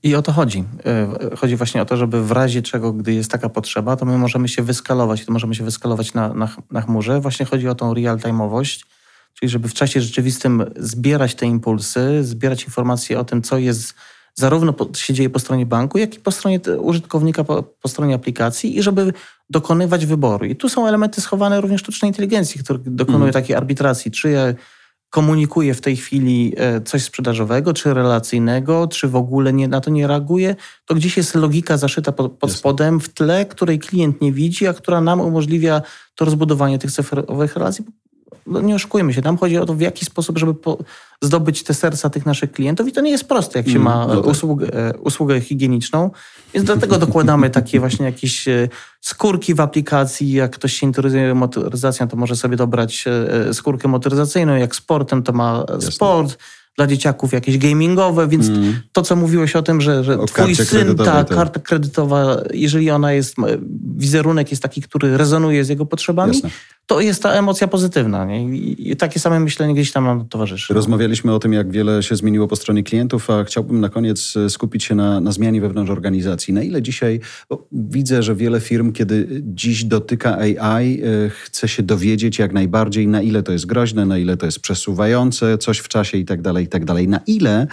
I 0.06 0.14
o 0.14 0.22
to 0.22 0.32
chodzi. 0.32 0.64
E, 0.84 1.36
chodzi 1.36 1.56
właśnie 1.56 1.82
o 1.82 1.84
to, 1.84 1.96
żeby 1.96 2.22
w 2.24 2.30
razie 2.30 2.62
czego, 2.62 2.92
gdy 2.92 3.14
jest 3.14 3.30
taka 3.30 3.48
potrzeba, 3.48 3.96
to 3.96 4.04
my 4.04 4.18
możemy 4.18 4.48
się 4.48 4.62
wyskalować 4.62 5.22
i 5.22 5.26
to 5.26 5.32
możemy 5.32 5.54
się 5.54 5.64
wyskalować 5.64 6.14
na, 6.14 6.34
na, 6.34 6.48
na 6.70 6.80
chmurze. 6.80 7.20
Właśnie 7.20 7.46
chodzi 7.46 7.68
o 7.68 7.74
tą 7.74 7.94
real-time'owość, 7.94 8.86
czyli 9.34 9.50
żeby 9.50 9.68
w 9.68 9.74
czasie 9.74 10.00
rzeczywistym 10.00 10.64
zbierać 10.76 11.34
te 11.34 11.46
impulsy, 11.46 12.24
zbierać 12.24 12.64
informacje 12.64 13.20
o 13.20 13.24
tym, 13.24 13.42
co 13.42 13.58
jest 13.58 13.94
zarówno 14.34 14.72
po, 14.72 14.94
się 14.94 15.14
dzieje 15.14 15.30
po 15.30 15.38
stronie 15.38 15.66
banku, 15.66 15.98
jak 15.98 16.14
i 16.14 16.20
po 16.20 16.30
stronie 16.30 16.60
użytkownika, 16.78 17.44
po, 17.44 17.62
po, 17.62 17.88
stronie 17.88 18.14
aplikacji 18.14 18.78
i 18.78 18.82
żeby 18.82 19.12
dokonywać 19.50 20.06
wyboru. 20.06 20.44
I 20.44 20.56
tu 20.56 20.68
są 20.68 20.86
elementy 20.86 21.20
schowane 21.20 21.60
również 21.60 21.80
sztucznej 21.80 22.10
inteligencji, 22.10 22.64
który 22.64 22.78
dokonuje 22.86 23.30
mm. 23.30 23.32
takiej 23.32 23.56
arbitracji, 23.56 24.10
czy 24.10 24.30
ja 24.30 24.54
komunikuje 25.10 25.74
w 25.74 25.80
tej 25.80 25.96
chwili 25.96 26.54
e, 26.56 26.80
coś 26.80 27.02
sprzedażowego, 27.02 27.72
czy 27.72 27.94
relacyjnego, 27.94 28.86
czy 28.86 29.08
w 29.08 29.16
ogóle 29.16 29.52
nie, 29.52 29.68
na 29.68 29.80
to 29.80 29.90
nie 29.90 30.06
reaguje, 30.06 30.56
to 30.84 30.94
gdzieś 30.94 31.16
jest 31.16 31.34
logika 31.34 31.76
zaszyta 31.76 32.12
pod, 32.12 32.32
pod 32.32 32.52
spodem 32.52 33.00
w 33.00 33.08
tle, 33.08 33.46
której 33.46 33.78
klient 33.78 34.20
nie 34.20 34.32
widzi, 34.32 34.66
a 34.66 34.72
która 34.72 35.00
nam 35.00 35.20
umożliwia 35.20 35.82
to 36.14 36.24
rozbudowanie 36.24 36.78
tych 36.78 36.92
cyfrowych 36.92 37.56
relacji 37.56 37.84
no 38.46 38.60
nie 38.60 38.74
oszukujmy 38.74 39.14
się, 39.14 39.22
tam 39.22 39.38
chodzi 39.38 39.58
o 39.58 39.66
to, 39.66 39.74
w 39.74 39.80
jaki 39.80 40.04
sposób, 40.04 40.38
żeby 40.38 40.54
zdobyć 41.22 41.62
te 41.62 41.74
serca 41.74 42.10
tych 42.10 42.26
naszych 42.26 42.52
klientów 42.52 42.88
i 42.88 42.92
to 42.92 43.00
nie 43.00 43.10
jest 43.10 43.28
proste, 43.28 43.58
jak 43.58 43.66
się 43.66 43.78
mm, 43.78 43.82
ma 43.82 44.06
no 44.06 44.16
tak. 44.16 44.26
usługę, 44.26 44.92
usługę 45.00 45.40
higieniczną, 45.40 46.10
więc 46.54 46.66
dlatego 46.66 46.98
dokładamy 46.98 47.50
takie 47.50 47.80
właśnie 47.80 48.06
jakieś 48.06 48.48
e, 48.48 48.68
skórki 49.00 49.54
w 49.54 49.60
aplikacji, 49.60 50.32
jak 50.32 50.50
ktoś 50.50 50.72
się 50.72 50.86
interesuje 50.86 51.34
motoryzacją, 51.34 52.08
to 52.08 52.16
może 52.16 52.36
sobie 52.36 52.56
dobrać 52.56 53.04
e, 53.48 53.54
skórkę 53.54 53.88
motoryzacyjną, 53.88 54.56
jak 54.56 54.76
sportem, 54.76 55.22
to 55.22 55.32
ma 55.32 55.64
Jasne. 55.68 55.92
sport, 55.92 56.38
dla 56.76 56.86
dzieciaków 56.86 57.32
jakieś 57.32 57.58
gamingowe, 57.58 58.28
więc 58.28 58.48
mm. 58.48 58.80
to, 58.92 59.02
co 59.02 59.16
mówiłeś 59.16 59.56
o 59.56 59.62
tym, 59.62 59.80
że, 59.80 60.04
że 60.04 60.18
twój 60.26 60.56
syn, 60.56 60.96
ta 60.96 61.04
tak. 61.04 61.28
karta 61.28 61.60
kredytowa, 61.60 62.36
jeżeli 62.54 62.90
ona 62.90 63.12
jest, 63.12 63.36
wizerunek 63.96 64.50
jest 64.50 64.62
taki, 64.62 64.82
który 64.82 65.16
rezonuje 65.16 65.64
z 65.64 65.68
jego 65.68 65.86
potrzebami, 65.86 66.34
Jasne 66.34 66.50
to 66.86 67.00
jest 67.00 67.22
ta 67.22 67.32
emocja 67.32 67.68
pozytywna. 67.68 68.24
Nie? 68.24 68.56
I 68.56 68.96
takie 68.96 69.20
same 69.20 69.40
myślenie 69.40 69.74
gdzieś 69.74 69.92
tam 69.92 70.04
nam 70.04 70.28
towarzyszy. 70.28 70.74
Rozmawialiśmy 70.74 71.34
o 71.34 71.38
tym, 71.38 71.52
jak 71.52 71.70
wiele 71.70 72.02
się 72.02 72.16
zmieniło 72.16 72.48
po 72.48 72.56
stronie 72.56 72.82
klientów, 72.82 73.30
a 73.30 73.44
chciałbym 73.44 73.80
na 73.80 73.88
koniec 73.88 74.34
e, 74.36 74.50
skupić 74.50 74.84
się 74.84 74.94
na, 74.94 75.20
na 75.20 75.32
zmianie 75.32 75.60
wewnątrz 75.60 75.90
organizacji. 75.90 76.54
Na 76.54 76.62
ile 76.62 76.82
dzisiaj 76.82 77.20
widzę, 77.72 78.22
że 78.22 78.34
wiele 78.34 78.60
firm, 78.60 78.92
kiedy 78.92 79.42
dziś 79.42 79.84
dotyka 79.84 80.38
AI, 80.38 81.02
e, 81.02 81.30
chce 81.30 81.68
się 81.68 81.82
dowiedzieć 81.82 82.38
jak 82.38 82.52
najbardziej, 82.52 83.08
na 83.08 83.22
ile 83.22 83.42
to 83.42 83.52
jest 83.52 83.66
groźne, 83.66 84.06
na 84.06 84.18
ile 84.18 84.36
to 84.36 84.46
jest 84.46 84.60
przesuwające 84.60 85.58
coś 85.58 85.78
w 85.78 85.88
czasie 85.88 86.18
i 86.18 86.24
tak 86.24 86.42
dalej, 86.42 86.64
i 86.64 86.68
tak 86.68 86.84
dalej. 86.84 87.08
Na 87.08 87.20
ile 87.26 87.66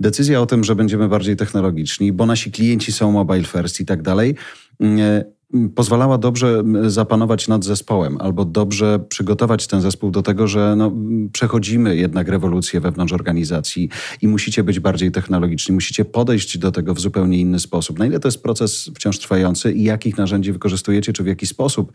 decyzja 0.00 0.40
o 0.40 0.46
tym, 0.46 0.64
że 0.64 0.74
będziemy 0.74 1.08
bardziej 1.08 1.36
technologiczni, 1.36 2.12
bo 2.12 2.26
nasi 2.26 2.52
klienci 2.52 2.92
są 2.92 3.12
mobile 3.12 3.44
first 3.44 3.80
i 3.80 3.86
tak 3.86 4.02
dalej, 4.02 4.34
mm, 4.80 5.00
e, 5.00 5.37
pozwalała 5.74 6.18
dobrze 6.18 6.62
zapanować 6.86 7.48
nad 7.48 7.64
zespołem 7.64 8.18
albo 8.20 8.44
dobrze 8.44 8.98
przygotować 9.08 9.66
ten 9.66 9.80
zespół 9.80 10.10
do 10.10 10.22
tego, 10.22 10.48
że 10.48 10.74
no, 10.76 10.92
przechodzimy 11.32 11.96
jednak 11.96 12.28
rewolucję 12.28 12.80
wewnątrz 12.80 13.12
organizacji 13.12 13.88
i 14.22 14.28
musicie 14.28 14.64
być 14.64 14.80
bardziej 14.80 15.10
technologiczni, 15.10 15.74
musicie 15.74 16.04
podejść 16.04 16.58
do 16.58 16.72
tego 16.72 16.94
w 16.94 17.00
zupełnie 17.00 17.38
inny 17.38 17.58
sposób. 17.58 17.98
Na 17.98 18.06
ile 18.06 18.20
to 18.20 18.28
jest 18.28 18.42
proces 18.42 18.90
wciąż 18.94 19.18
trwający 19.18 19.72
i 19.72 19.82
jakich 19.82 20.18
narzędzi 20.18 20.52
wykorzystujecie, 20.52 21.12
czy 21.12 21.22
w 21.22 21.26
jaki 21.26 21.46
sposób 21.46 21.92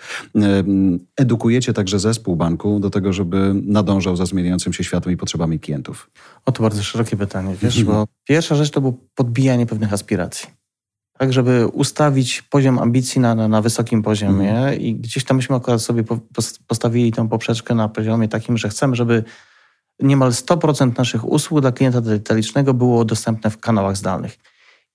edukujecie 1.18 1.74
także 1.74 2.00
zespół 2.00 2.36
banku 2.36 2.80
do 2.80 2.90
tego, 2.90 3.14
żeby 3.14 3.54
nadążał 3.66 4.16
za 4.16 4.26
zmieniającym 4.26 4.74
się 4.74 4.84
światem 4.84 5.14
i 5.14 5.18
potrzebami 5.18 5.60
klientów? 5.60 6.12
O, 6.46 6.52
to 6.52 6.64
bardzo 6.64 6.84
szerokie 6.84 7.18
pytanie, 7.18 7.56
wiesz, 7.62 7.80
mhm. 7.80 7.98
bo 7.98 8.08
pierwsza 8.28 8.56
rzecz 8.56 8.70
to 8.70 8.82
było 8.82 8.94
podbijanie 9.16 9.66
pewnych 9.66 9.94
aspiracji 9.94 10.63
tak 11.24 11.34
żeby 11.34 11.68
ustawić 11.68 12.42
poziom 12.42 12.80
ambicji 12.80 13.22
na, 13.22 13.36
na, 13.36 13.48
na 13.48 13.62
wysokim 13.62 14.02
poziomie 14.02 14.58
mm. 14.58 14.80
i 14.80 14.96
gdzieś 14.96 15.24
tam 15.24 15.38
myśmy 15.38 15.56
akurat 15.56 15.82
sobie 15.82 16.04
postawili 16.68 17.12
tę 17.12 17.30
poprzeczkę 17.30 17.76
na 17.76 17.90
poziomie 17.90 18.28
takim, 18.28 18.58
że 18.58 18.70
chcemy, 18.70 18.96
żeby 18.96 19.24
niemal 20.00 20.32
100% 20.32 20.98
naszych 20.98 21.28
usług 21.28 21.62
dla 21.62 21.72
klienta 21.72 22.02
detalicznego 22.02 22.74
było 22.74 23.06
dostępne 23.06 23.50
w 23.50 23.58
kanałach 23.58 23.98
zdalnych. 23.98 24.38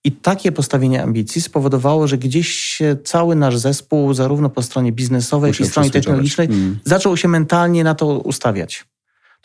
I 0.05 0.13
takie 0.13 0.53
postawienie 0.53 1.03
ambicji 1.03 1.41
spowodowało, 1.41 2.07
że 2.07 2.19
gdzieś 2.19 2.79
cały 3.05 3.37
nasz 3.37 3.59
zespół, 3.59 4.15
zarówno 4.15 4.51
po 4.51 4.63
stronie 4.63 4.93
biznesowej, 4.93 5.51
jak 5.51 5.61
i 5.61 5.67
stronie 5.67 5.91
technologicznej, 5.91 6.47
mm. 6.47 6.79
zaczął 6.85 7.17
się 7.17 7.29
mentalnie 7.29 7.85
na 7.85 7.95
to 7.95 8.19
ustawiać 8.19 8.85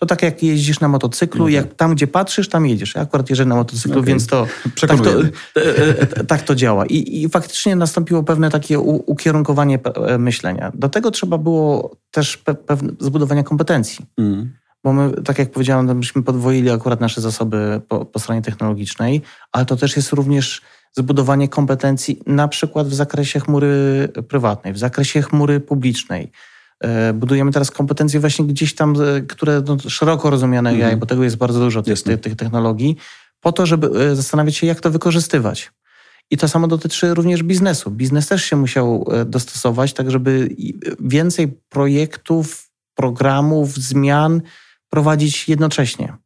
to 0.03 0.07
tak 0.07 0.23
jak 0.23 0.43
jeździsz 0.43 0.79
na 0.79 0.87
motocyklu, 0.87 1.49
jak 1.49 1.73
tam, 1.73 1.95
gdzie 1.95 2.07
patrzysz, 2.07 2.49
tam 2.49 2.65
jedziesz. 2.65 2.95
Ja 2.95 3.01
akurat 3.01 3.29
jeżdżę 3.29 3.45
na 3.45 3.55
motocyklu, 3.55 3.99
okay. 3.99 4.07
więc 4.07 4.27
to 4.27 4.47
tak 4.87 5.01
to, 5.01 5.21
e, 5.21 5.29
e, 5.55 6.23
tak 6.23 6.41
to 6.41 6.55
działa. 6.55 6.85
I, 6.85 7.23
I, 7.23 7.29
faktycznie 7.29 7.75
nastąpiło 7.75 8.23
pewne 8.23 8.49
takie 8.49 8.79
u, 8.79 9.11
ukierunkowanie 9.11 9.79
e, 9.83 10.17
myślenia. 10.17 10.71
Do 10.75 10.89
tego 10.89 11.11
trzeba 11.11 11.37
było 11.37 11.95
też 12.11 12.37
pe, 12.37 12.53
pewne 12.55 12.93
zbudowania 12.99 13.43
kompetencji. 13.43 14.05
Mm. 14.17 14.53
Bo 14.83 14.93
my, 14.93 15.11
tak 15.11 15.39
jak 15.39 15.51
powiedziałem, 15.51 15.97
myśmy 15.97 16.23
podwoili 16.23 16.69
akurat 16.69 17.01
nasze 17.01 17.21
zasoby 17.21 17.81
po, 17.87 18.05
po 18.05 18.19
stronie 18.19 18.41
technologicznej, 18.41 19.21
ale 19.51 19.65
to 19.65 19.75
też 19.75 19.95
jest 19.95 20.11
również 20.11 20.61
zbudowanie 20.91 21.47
kompetencji 21.47 22.19
na 22.25 22.47
przykład 22.47 22.87
w 22.87 22.93
zakresie 22.93 23.39
chmury 23.39 24.07
prywatnej, 24.27 24.73
w 24.73 24.77
zakresie 24.77 25.21
chmury 25.21 25.59
publicznej, 25.59 26.31
E, 26.31 26.52
budujemy 27.13 27.51
teraz 27.51 27.71
kompetencje 27.71 28.19
właśnie 28.19 28.45
gdzieś 28.45 28.75
tam, 28.75 28.95
e, 29.01 29.21
które 29.21 29.61
no, 29.67 29.77
szeroko 29.87 30.29
rozumiane 30.29 30.69
AI, 30.69 30.81
mm. 30.81 30.99
bo 30.99 31.05
tego 31.05 31.23
jest 31.23 31.35
bardzo 31.35 31.59
dużo 31.59 31.81
tych, 31.81 32.01
tych, 32.01 32.21
tych 32.21 32.35
technologii, 32.35 32.97
po 33.39 33.51
to, 33.51 33.65
żeby 33.65 33.99
e, 33.99 34.15
zastanawiać 34.15 34.55
się, 34.55 34.67
jak 34.67 34.79
to 34.79 34.91
wykorzystywać. 34.91 35.71
I 36.31 36.37
to 36.37 36.47
samo 36.47 36.67
dotyczy 36.67 37.13
również 37.13 37.43
biznesu. 37.43 37.91
Biznes 37.91 38.27
też 38.27 38.45
się 38.45 38.55
musiał 38.55 39.05
dostosować, 39.25 39.93
tak 39.93 40.11
żeby 40.11 40.49
więcej 40.99 41.57
projektów, 41.69 42.69
programów, 42.95 43.73
zmian 43.73 44.41
prowadzić 44.89 45.49
jednocześnie. 45.49 46.17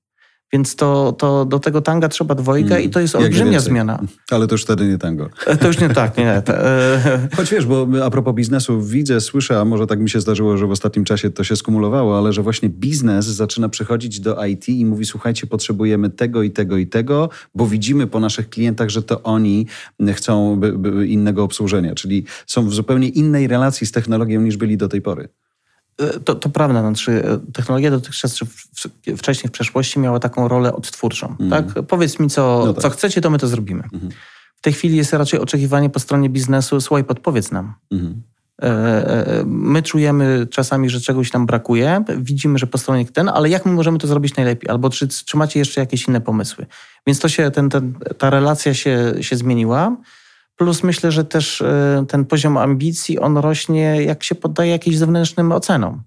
Więc 0.53 0.75
to, 0.75 1.11
to 1.11 1.45
do 1.45 1.59
tego 1.59 1.81
tanga 1.81 2.09
trzeba 2.09 2.35
dwojga 2.35 2.75
mm, 2.75 2.87
i 2.87 2.89
to 2.89 2.99
jest 2.99 3.15
olbrzymia 3.15 3.59
zmiana. 3.59 3.99
Ale 4.31 4.47
to 4.47 4.53
już 4.53 4.63
wtedy 4.63 4.87
nie 4.87 4.97
tango. 4.97 5.29
E, 5.45 5.57
to 5.57 5.67
już 5.67 5.79
nie 5.79 5.89
tak, 5.89 6.17
nie. 6.17 6.31
E, 6.31 7.27
Choć 7.37 7.51
wiesz, 7.51 7.65
bo 7.65 7.87
a 8.05 8.09
propos 8.09 8.35
biznesu 8.35 8.81
widzę, 8.81 9.21
słyszę, 9.21 9.59
a 9.59 9.65
może 9.65 9.87
tak 9.87 9.99
mi 9.99 10.09
się 10.09 10.21
zdarzyło, 10.21 10.57
że 10.57 10.67
w 10.67 10.71
ostatnim 10.71 11.05
czasie 11.05 11.29
to 11.29 11.43
się 11.43 11.55
skumulowało, 11.55 12.17
ale 12.17 12.33
że 12.33 12.43
właśnie 12.43 12.69
biznes 12.69 13.25
zaczyna 13.25 13.69
przychodzić 13.69 14.19
do 14.19 14.45
IT 14.45 14.69
i 14.69 14.85
mówi, 14.85 15.05
słuchajcie, 15.05 15.47
potrzebujemy 15.47 16.09
tego 16.09 16.43
i 16.43 16.51
tego 16.51 16.77
i 16.77 16.87
tego, 16.87 17.29
bo 17.55 17.67
widzimy 17.67 18.07
po 18.07 18.19
naszych 18.19 18.49
klientach, 18.49 18.89
że 18.89 19.03
to 19.03 19.23
oni 19.23 19.67
chcą 20.13 20.61
innego 21.05 21.43
obsłużenia, 21.43 21.95
czyli 21.95 22.25
są 22.45 22.69
w 22.69 22.73
zupełnie 22.73 23.09
innej 23.09 23.47
relacji 23.47 23.87
z 23.87 23.91
technologią 23.91 24.41
niż 24.41 24.57
byli 24.57 24.77
do 24.77 24.87
tej 24.87 25.01
pory. 25.01 25.29
E, 25.99 26.19
to, 26.19 26.35
to 26.35 26.49
prawda, 26.49 26.81
znaczy 26.81 27.23
technologia 27.53 27.91
dotychczas 27.91 28.39
wcześniej 29.17 29.49
w 29.49 29.51
przeszłości 29.51 29.99
miała 29.99 30.19
taką 30.19 30.47
rolę 30.47 30.75
odtwórczą. 30.75 31.35
Mm. 31.39 31.49
Tak? 31.49 31.85
Powiedz 31.85 32.19
mi, 32.19 32.29
co, 32.29 32.63
no 32.65 32.73
tak. 32.73 32.81
co 32.81 32.89
chcecie, 32.89 33.21
to 33.21 33.29
my 33.29 33.37
to 33.37 33.47
zrobimy. 33.47 33.83
Mm. 33.93 34.09
W 34.55 34.61
tej 34.61 34.73
chwili 34.73 34.97
jest 34.97 35.13
raczej 35.13 35.39
oczekiwanie 35.39 35.89
po 35.89 35.99
stronie 35.99 36.29
biznesu, 36.29 36.81
słuchaj, 36.81 37.03
podpowiedz 37.03 37.51
nam. 37.51 37.73
Mm. 37.91 38.21
My 39.45 39.83
czujemy 39.83 40.47
czasami, 40.51 40.89
że 40.89 41.01
czegoś 41.01 41.33
nam 41.33 41.45
brakuje, 41.45 42.03
widzimy, 42.17 42.57
że 42.57 42.67
po 42.67 42.77
stronie 42.77 43.05
ten, 43.05 43.29
ale 43.29 43.49
jak 43.49 43.65
my 43.65 43.71
możemy 43.71 43.97
to 43.97 44.07
zrobić 44.07 44.35
najlepiej? 44.35 44.69
Albo 44.69 44.89
czy, 44.89 45.07
czy 45.07 45.37
macie 45.37 45.59
jeszcze 45.59 45.81
jakieś 45.81 46.07
inne 46.07 46.21
pomysły? 46.21 46.65
Więc 47.07 47.19
to 47.19 47.29
się, 47.29 47.51
ten, 47.51 47.69
ten, 47.69 47.93
ta 48.17 48.29
relacja 48.29 48.73
się, 48.73 49.13
się 49.21 49.35
zmieniła. 49.35 49.97
Plus 50.57 50.83
myślę, 50.83 51.11
że 51.11 51.25
też 51.25 51.61
e, 51.61 52.05
ten 52.07 52.25
poziom 52.25 52.57
ambicji, 52.57 53.19
on 53.19 53.37
rośnie, 53.37 54.03
jak 54.03 54.23
się 54.23 54.35
poddaje 54.35 54.71
jakimś 54.71 54.97
zewnętrznym 54.97 55.51
ocenom. 55.51 56.01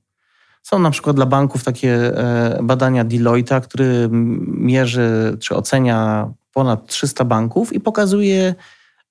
Są 0.62 0.78
na 0.78 0.90
przykład 0.90 1.16
dla 1.16 1.26
banków 1.26 1.64
takie 1.64 2.18
e, 2.18 2.58
badania 2.62 3.04
Deloitte'a, 3.04 3.60
który 3.60 4.08
mierzy 4.46 5.36
czy 5.40 5.56
ocenia 5.56 6.30
ponad 6.52 6.86
300 6.86 7.24
banków 7.24 7.72
i 7.72 7.80
pokazuje, 7.80 8.54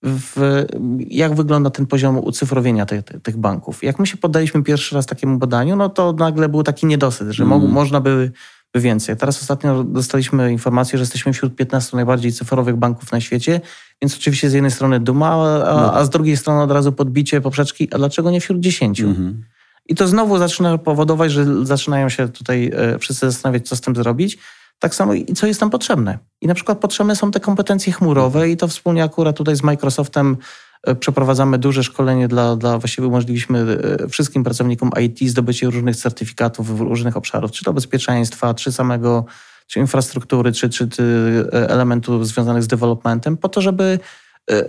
w, 0.04 0.66
jak 1.08 1.36
wygląda 1.36 1.70
ten 1.70 1.86
poziom 1.86 2.18
ucyfrowienia 2.18 2.86
tych, 2.86 3.04
tych, 3.24 3.38
banków. 3.38 3.84
Jak 3.84 4.00
my 4.00 4.08
się 4.08 4.18
poddaliśmy 4.18 4.64
pierwszy 4.64 4.96
raz 4.96 5.06
takiemu 5.06 5.38
badaniu, 5.38 5.76
no 5.76 5.90
to 5.90 6.14
nagle 6.14 6.50
był 6.50 6.64
taki 6.64 6.86
niedosyt, 6.86 7.30
że 7.30 7.44
mm. 7.44 7.62
mo, 7.62 7.68
można 7.68 8.02
by 8.02 8.32
więcej. 8.76 9.18
Teraz 9.18 9.42
ostatnio 9.42 9.84
dostaliśmy 9.84 10.52
informację, 10.52 10.98
że 10.98 11.02
jesteśmy 11.02 11.34
wśród 11.34 11.56
15 11.56 11.96
najbardziej 11.96 12.32
cyfrowych 12.34 12.76
banków 12.76 13.12
na 13.12 13.22
świecie, 13.22 13.62
więc 14.02 14.18
oczywiście 14.18 14.50
z 14.50 14.54
jednej 14.54 14.72
strony 14.72 15.00
duma, 15.00 15.32
a, 15.66 15.74
no. 15.74 15.94
a 15.94 16.06
z 16.06 16.10
drugiej 16.10 16.38
strony 16.38 16.62
od 16.62 16.72
razu 16.72 16.92
podbicie 16.92 17.42
poprzeczki, 17.42 17.88
a 17.94 17.98
dlaczego 17.98 18.32
nie 18.32 18.42
wśród 18.42 18.60
10? 18.60 19.02
Mhm. 19.02 19.44
I 19.86 19.96
to 19.96 20.08
znowu 20.08 20.38
zaczyna 20.38 20.78
powodować, 20.78 21.32
że 21.32 21.66
zaczynają 21.66 22.10
się 22.10 22.30
tutaj 22.30 22.72
e, 22.76 23.00
wszyscy 23.00 23.32
zastanawiać, 23.32 23.68
co 23.68 23.76
z 23.76 23.82
tym 23.82 23.96
zrobić. 23.96 24.38
Tak 24.80 24.96
samo 24.96 25.14
i 25.14 25.26
co 25.26 25.48
jest 25.48 25.62
nam 25.62 25.70
potrzebne. 25.70 26.20
I 26.42 26.48
na 26.48 26.54
przykład 26.54 26.80
potrzebne 26.80 27.16
są 27.16 27.32
te 27.32 27.40
kompetencje 27.40 27.94
chmurowe 27.94 28.50
i 28.50 28.58
to 28.58 28.68
wspólnie 28.68 29.04
akurat 29.04 29.38
tutaj 29.38 29.56
z 29.56 29.64
Microsoftem 29.64 30.38
przeprowadzamy 31.00 31.58
duże 31.58 31.84
szkolenie 31.84 32.28
dla, 32.28 32.56
dla 32.56 32.78
właściwie 32.78 33.08
umożliwiliśmy 33.08 33.78
e, 34.00 34.08
wszystkim 34.08 34.44
pracownikom 34.44 34.90
IT 35.02 35.30
zdobycie 35.30 35.66
różnych 35.70 35.96
certyfikatów 35.96 36.78
w 36.78 36.82
różnych 36.82 37.18
obszarów, 37.18 37.52
czy 37.52 37.66
to 37.66 37.74
bezpieczeństwa, 37.74 38.54
czy 38.54 38.72
samego, 38.72 39.26
czy 39.68 39.80
infrastruktury, 39.80 40.52
czy, 40.52 40.70
czy, 40.70 40.90
e, 41.54 41.70
elementów 41.70 42.28
związanych 42.28 42.64
z 42.64 42.68
developmentem, 42.68 43.38
po 43.38 43.50
to, 43.50 43.62
żeby 43.62 44.00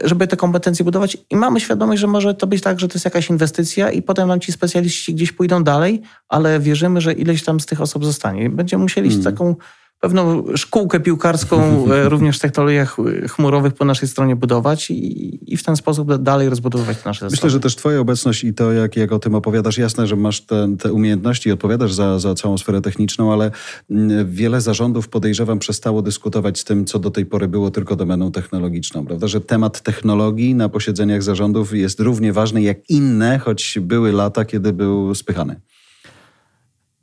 żeby 0.04 0.26
te 0.26 0.36
kompetencje 0.36 0.84
budować 0.84 1.16
i 1.30 1.36
mamy 1.36 1.60
świadomość, 1.60 2.00
że 2.00 2.06
może 2.06 2.34
to 2.34 2.46
być 2.46 2.62
tak, 2.62 2.80
że 2.80 2.88
to 2.88 2.94
jest 2.94 3.04
jakaś 3.04 3.30
inwestycja 3.30 3.90
i 3.90 4.02
potem 4.02 4.28
nam 4.28 4.40
ci 4.40 4.52
specjaliści 4.52 5.14
gdzieś 5.14 5.32
pójdą 5.32 5.64
dalej, 5.64 6.02
ale 6.28 6.60
wierzymy, 6.60 7.00
że 7.00 7.12
ileś 7.12 7.44
tam 7.44 7.60
z 7.60 7.66
tych 7.66 7.80
osób 7.80 8.04
zostanie. 8.04 8.50
Będziemy 8.50 8.82
musieli 8.82 9.08
hmm. 9.08 9.24
taką 9.24 9.56
pewną 10.00 10.44
szkółkę 10.56 11.00
piłkarską 11.00 11.56
e, 11.92 12.08
również 12.08 12.38
w 12.38 12.40
technologiach 12.40 12.96
chmurowych 13.28 13.72
po 13.74 13.84
naszej 13.84 14.08
stronie 14.08 14.36
budować 14.36 14.90
i, 14.90 15.52
i 15.52 15.56
w 15.56 15.62
ten 15.62 15.76
sposób 15.76 16.14
dalej 16.16 16.48
rozbudowywać 16.48 17.04
nasze 17.04 17.20
zasoby. 17.20 17.36
Myślę, 17.36 17.50
że 17.50 17.60
też 17.60 17.76
twoja 17.76 18.00
obecność 18.00 18.44
i 18.44 18.54
to, 18.54 18.72
jak, 18.72 18.96
jak 18.96 19.12
o 19.12 19.18
tym 19.18 19.34
opowiadasz, 19.34 19.78
jasne, 19.78 20.06
że 20.06 20.16
masz 20.16 20.40
te, 20.40 20.76
te 20.78 20.92
umiejętności 20.92 21.48
i 21.48 21.52
odpowiadasz 21.52 21.92
za, 21.92 22.18
za 22.18 22.34
całą 22.34 22.58
sferę 22.58 22.80
techniczną, 22.80 23.32
ale 23.32 23.50
mm, 23.90 24.30
wiele 24.30 24.60
zarządów 24.60 25.08
podejrzewam 25.08 25.58
przestało 25.58 26.02
dyskutować 26.02 26.58
z 26.58 26.64
tym, 26.64 26.84
co 26.84 26.98
do 26.98 27.10
tej 27.10 27.26
pory 27.26 27.48
było 27.48 27.70
tylko 27.70 27.96
domeną 27.96 28.32
technologiczną, 28.32 29.06
prawda? 29.06 29.28
Że 29.28 29.40
temat 29.40 29.80
technologii 29.80 30.54
na 30.54 30.68
posiedzeniach 30.68 31.22
zarządów 31.22 31.72
jest 31.72 32.00
równie 32.00 32.32
ważny 32.32 32.62
jak 32.62 32.90
inne, 32.90 33.38
choć 33.38 33.78
były 33.80 34.12
lata, 34.12 34.44
kiedy 34.44 34.72
był 34.72 35.14
spychany 35.14 35.60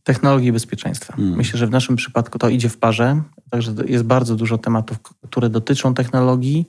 technologii 0.07 0.51
bezpieczeństwa. 0.51 1.13
Hmm. 1.13 1.37
Myślę, 1.37 1.59
że 1.59 1.67
w 1.67 1.69
naszym 1.69 1.95
przypadku 1.95 2.39
to 2.39 2.49
idzie 2.49 2.69
w 2.69 2.77
parze, 2.77 3.21
także 3.51 3.73
jest 3.85 4.03
bardzo 4.03 4.35
dużo 4.35 4.57
tematów, 4.57 4.97
które 5.29 5.49
dotyczą 5.49 5.93
technologii, 5.93 6.65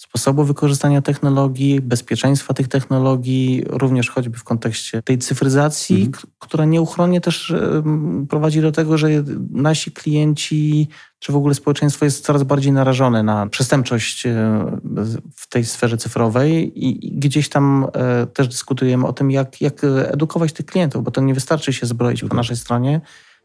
sposobu 0.00 0.44
wykorzystania 0.44 1.02
technologii, 1.02 1.80
bezpieczeństwa 1.80 2.54
tych 2.54 2.68
technologii, 2.68 3.64
również 3.66 4.10
choćby 4.10 4.38
w 4.38 4.44
kontekście 4.44 5.02
tej 5.02 5.18
cyfryzacji, 5.18 6.02
mhm. 6.02 6.24
która 6.38 6.64
nieuchronnie 6.64 7.20
też 7.20 7.54
prowadzi 8.28 8.60
do 8.62 8.72
tego, 8.72 8.98
że 8.98 9.08
nasi 9.50 9.92
klienci 9.92 10.88
czy 11.18 11.32
w 11.32 11.36
ogóle 11.36 11.54
społeczeństwo 11.54 12.04
jest 12.04 12.24
coraz 12.24 12.42
bardziej 12.42 12.72
narażone 12.72 13.22
na 13.22 13.46
przestępczość 13.46 14.26
e, 14.26 14.32
w 15.36 15.48
tej 15.48 15.64
sferze 15.64 15.96
cyfrowej 15.96 16.72
i 16.86 17.18
gdzieś 17.18 17.48
tam 17.48 17.86
e, 17.92 18.26
też 18.26 18.48
dyskutujemy 18.48 19.06
o 19.06 19.12
tym, 19.12 19.30
jak, 19.30 19.60
jak 19.60 19.84
edukować 19.84 20.52
tych 20.52 20.66
klientów, 20.66 21.04
bo 21.04 21.10
to 21.10 21.20
nie 21.20 21.34
wystarczy 21.34 21.72
się 21.72 21.86
zbroić 21.86 22.20
po 22.20 22.26
mhm. 22.26 22.36
naszej 22.36 22.56
stronie, 22.56 23.00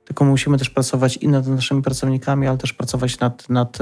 tylko 0.05 0.25
musimy 0.25 0.57
też 0.57 0.69
pracować 0.69 1.17
i 1.17 1.27
nad 1.27 1.47
naszymi 1.47 1.81
pracownikami, 1.81 2.47
ale 2.47 2.57
też 2.57 2.73
pracować 2.73 3.19
nad, 3.19 3.49
nad 3.49 3.77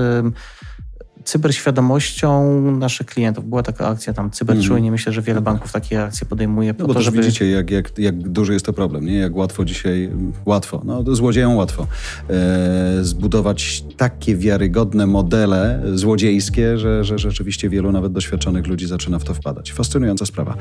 cyberświadomością 1.25 2.61
naszych 2.71 3.07
klientów. 3.07 3.45
Była 3.45 3.63
taka 3.63 3.87
akcja 3.87 4.13
tam 4.13 4.31
cyberczujnie. 4.31 4.87
Mm. 4.87 4.91
Myślę, 4.91 5.13
że 5.13 5.21
wiele 5.21 5.41
banków 5.41 5.71
takie 5.71 6.03
akcje 6.03 6.27
podejmuje. 6.27 6.73
No 6.79 6.87
bo 6.87 6.93
to, 6.93 6.93
też 6.93 7.05
żeby... 7.05 7.17
widzicie, 7.17 7.49
jak, 7.49 7.71
jak, 7.71 7.99
jak 7.99 8.29
duży 8.29 8.53
jest 8.53 8.65
to 8.65 8.73
problem, 8.73 9.05
nie? 9.05 9.17
Jak 9.17 9.35
łatwo 9.35 9.65
dzisiaj, 9.65 10.09
łatwo, 10.45 10.81
no 10.85 11.15
złodziejom 11.15 11.55
łatwo, 11.55 11.87
e, 12.29 13.03
zbudować 13.03 13.83
takie 13.97 14.35
wiarygodne 14.35 15.07
modele 15.07 15.83
złodziejskie, 15.93 16.77
że, 16.77 17.03
że 17.03 17.19
rzeczywiście 17.19 17.69
wielu 17.69 17.91
nawet 17.91 18.11
doświadczonych 18.11 18.67
ludzi 18.67 18.87
zaczyna 18.87 19.19
w 19.19 19.23
to 19.23 19.33
wpadać. 19.33 19.73
Fascynująca 19.73 20.25
sprawa. 20.25 20.55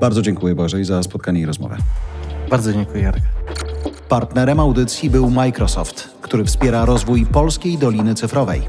Bardzo 0.00 0.22
dziękuję 0.22 0.54
Bożej 0.54 0.84
za 0.84 1.02
spotkanie 1.02 1.40
i 1.40 1.46
rozmowę. 1.46 1.76
Bardzo 2.50 2.72
dziękuję 2.72 3.02
Jarek. 3.02 3.22
Partnerem 4.08 4.60
audycji 4.60 5.10
był 5.10 5.30
Microsoft, 5.30 6.08
który 6.22 6.44
wspiera 6.44 6.84
rozwój 6.84 7.26
polskiej 7.26 7.78
Doliny 7.78 8.14
Cyfrowej. 8.14 8.62